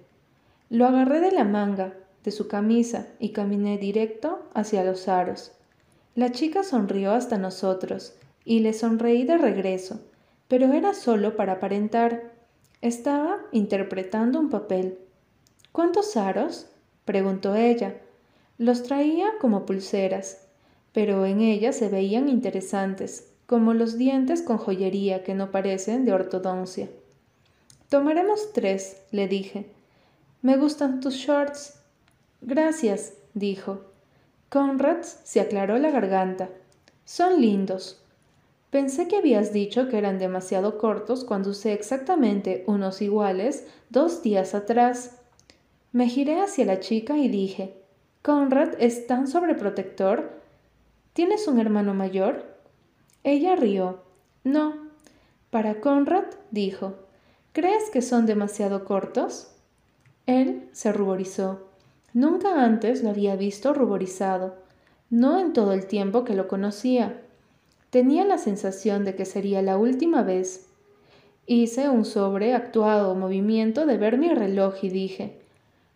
Lo 0.70 0.86
agarré 0.86 1.22
de 1.22 1.32
la 1.32 1.44
manga, 1.44 1.96
de 2.24 2.32
su 2.32 2.48
camisa 2.48 3.08
y 3.20 3.30
caminé 3.30 3.78
directo 3.78 4.40
hacia 4.54 4.84
los 4.84 5.08
aros. 5.08 5.52
La 6.16 6.32
chica 6.32 6.64
sonrió 6.64 7.12
hasta 7.12 7.38
nosotros 7.38 8.14
y 8.46 8.60
le 8.60 8.74
sonreí 8.74 9.24
de 9.24 9.38
regreso, 9.38 10.00
pero 10.48 10.72
era 10.74 10.94
solo 10.94 11.36
para 11.36 11.54
aparentar. 11.54 12.32
Estaba 12.82 13.40
interpretando 13.52 14.40
un 14.40 14.50
papel. 14.50 14.98
¿Cuántos 15.72 16.18
aros? 16.18 16.68
preguntó 17.06 17.56
ella. 17.56 17.96
Los 18.58 18.84
traía 18.84 19.32
como 19.42 19.66
pulseras, 19.66 20.48
pero 20.92 21.26
en 21.26 21.42
ellas 21.42 21.76
se 21.76 21.90
veían 21.90 22.30
interesantes. 22.30 23.30
como 23.46 23.74
los 23.74 23.98
dientes 23.98 24.42
con 24.42 24.58
joyería 24.58 25.24
que 25.24 25.36
no 25.36 25.52
parecen 25.52 26.06
de 26.06 26.14
ortodoncia. 26.14 26.88
Tomaremos 27.90 28.54
tres, 28.54 28.98
le 29.12 29.28
dije. 29.28 29.68
Me 30.42 30.58
gustan 30.58 31.02
tus 31.02 31.16
shorts. 31.16 31.83
Gracias, 32.46 33.14
dijo. 33.34 33.80
Conrad 34.50 35.02
se 35.02 35.40
aclaró 35.40 35.78
la 35.78 35.92
garganta. 35.92 36.50
Son 37.06 37.42
lindos. 37.42 38.02
Pensé 38.70 39.08
que 39.08 39.16
habías 39.16 39.54
dicho 39.54 39.88
que 39.88 39.98
eran 39.98 40.20
demasiado 40.20 40.78
cortos 40.78 41.24
cuando 41.24 41.52
usé 41.52 41.72
exactamente 41.72 42.66
unos 42.68 43.02
iguales 43.02 43.66
dos 43.90 44.22
días 44.24 44.56
atrás. 44.56 45.20
Me 45.94 46.10
giré 46.10 46.42
hacia 46.42 46.66
la 46.66 46.82
chica 46.82 47.18
y 47.18 47.30
dije, 47.30 47.78
Conrad 48.22 48.74
es 48.78 49.08
tan 49.08 49.28
sobreprotector. 49.30 50.42
¿Tienes 51.14 51.48
un 51.48 51.62
hermano 51.62 51.94
mayor? 51.94 52.44
Ella 53.24 53.56
rió. 53.56 54.02
No. 54.44 54.90
Para 55.50 55.80
Conrad, 55.80 56.26
dijo, 56.52 56.96
¿crees 57.54 57.90
que 57.90 58.02
son 58.02 58.26
demasiado 58.26 58.84
cortos? 58.84 59.48
Él 60.26 60.68
se 60.74 60.92
ruborizó. 60.92 61.73
Nunca 62.14 62.64
antes 62.64 63.04
lo 63.04 63.10
había 63.10 63.36
visto 63.36 63.74
ruborizado, 63.74 64.56
no 65.10 65.40
en 65.40 65.54
todo 65.54 65.74
el 65.74 65.88
tiempo 65.88 66.24
que 66.24 66.36
lo 66.36 66.48
conocía. 66.48 67.22
Tenía 67.90 68.26
la 68.26 68.38
sensación 68.38 69.04
de 69.04 69.16
que 69.16 69.26
sería 69.26 69.62
la 69.62 69.78
última 69.78 70.24
vez. 70.24 70.68
Hice 71.46 71.90
un 71.90 72.06
sobreactuado 72.06 73.16
movimiento 73.16 73.86
de 73.86 73.98
ver 73.98 74.18
mi 74.18 74.34
reloj 74.34 74.76
y 74.84 74.90
dije, 74.90 75.40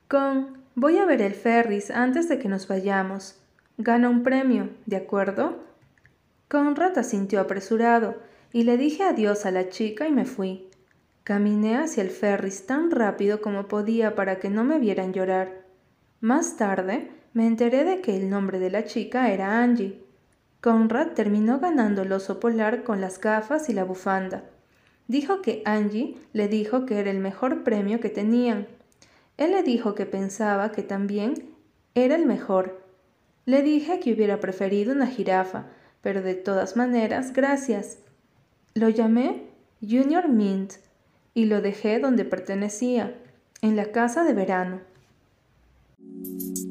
Con, 0.08 0.58
voy 0.76 0.98
a 0.98 1.06
ver 1.06 1.22
el 1.22 1.34
Ferris 1.34 1.92
antes 1.92 2.30
de 2.30 2.40
que 2.40 2.50
nos 2.50 2.68
vayamos. 2.68 3.36
Gana 3.78 4.10
un 4.10 4.24
premio, 4.24 4.70
¿de 4.88 4.98
acuerdo? 4.98 5.58
Conrad 6.48 6.98
asintió 6.98 7.42
apresurado, 7.42 8.16
y 8.54 8.64
le 8.64 8.78
dije 8.78 9.04
adiós 9.04 9.46
a 9.46 9.52
la 9.52 9.70
chica 9.70 10.08
y 10.08 10.12
me 10.12 10.26
fui. 10.26 10.68
Caminé 11.24 11.76
hacia 11.78 12.04
el 12.04 12.10
ferris 12.10 12.66
tan 12.66 12.90
rápido 12.90 13.42
como 13.42 13.68
podía 13.68 14.16
para 14.16 14.40
que 14.40 14.50
no 14.50 14.64
me 14.64 14.80
vieran 14.80 15.12
llorar. 15.14 15.67
Más 16.28 16.58
tarde 16.58 17.10
me 17.32 17.48
enteré 17.48 17.86
de 17.86 18.02
que 18.02 18.18
el 18.18 18.30
nombre 18.30 18.60
de 18.60 18.70
la 18.70 18.84
chica 18.84 19.32
era 19.32 19.62
Angie. 19.62 20.04
Conrad 20.60 21.14
terminó 21.14 21.62
ganando 21.62 22.02
el 22.02 22.12
oso 22.12 22.42
polar 22.42 22.84
con 22.84 23.00
las 23.00 23.22
gafas 23.22 23.70
y 23.70 23.74
la 23.74 23.86
bufanda. 23.86 24.44
Dijo 25.08 25.42
que 25.42 25.62
Angie 25.64 26.18
le 26.34 26.50
dijo 26.50 26.86
que 26.86 27.00
era 27.00 27.12
el 27.12 27.20
mejor 27.20 27.64
premio 27.64 28.02
que 28.02 28.10
tenían. 28.10 28.68
Él 29.38 29.52
le 29.52 29.64
dijo 29.64 29.96
que 29.96 30.06
pensaba 30.06 30.74
que 30.74 30.84
también 30.84 31.48
era 31.96 32.16
el 32.16 32.26
mejor. 32.26 32.84
Le 33.46 33.62
dije 33.62 34.02
que 34.02 34.12
hubiera 34.12 34.42
preferido 34.42 34.92
una 34.92 35.08
jirafa, 35.08 35.68
pero 36.02 36.22
de 36.22 36.36
todas 36.36 36.76
maneras, 36.76 37.32
gracias. 37.32 38.00
Lo 38.74 38.90
llamé 38.90 39.44
Junior 39.80 40.28
Mint 40.28 40.74
y 41.34 41.46
lo 41.46 41.62
dejé 41.62 42.00
donde 42.00 42.26
pertenecía, 42.26 43.16
en 43.62 43.78
la 43.78 43.94
casa 43.94 44.26
de 44.26 44.34
verano. 44.34 44.82
Thank 46.20 46.58
you. 46.58 46.67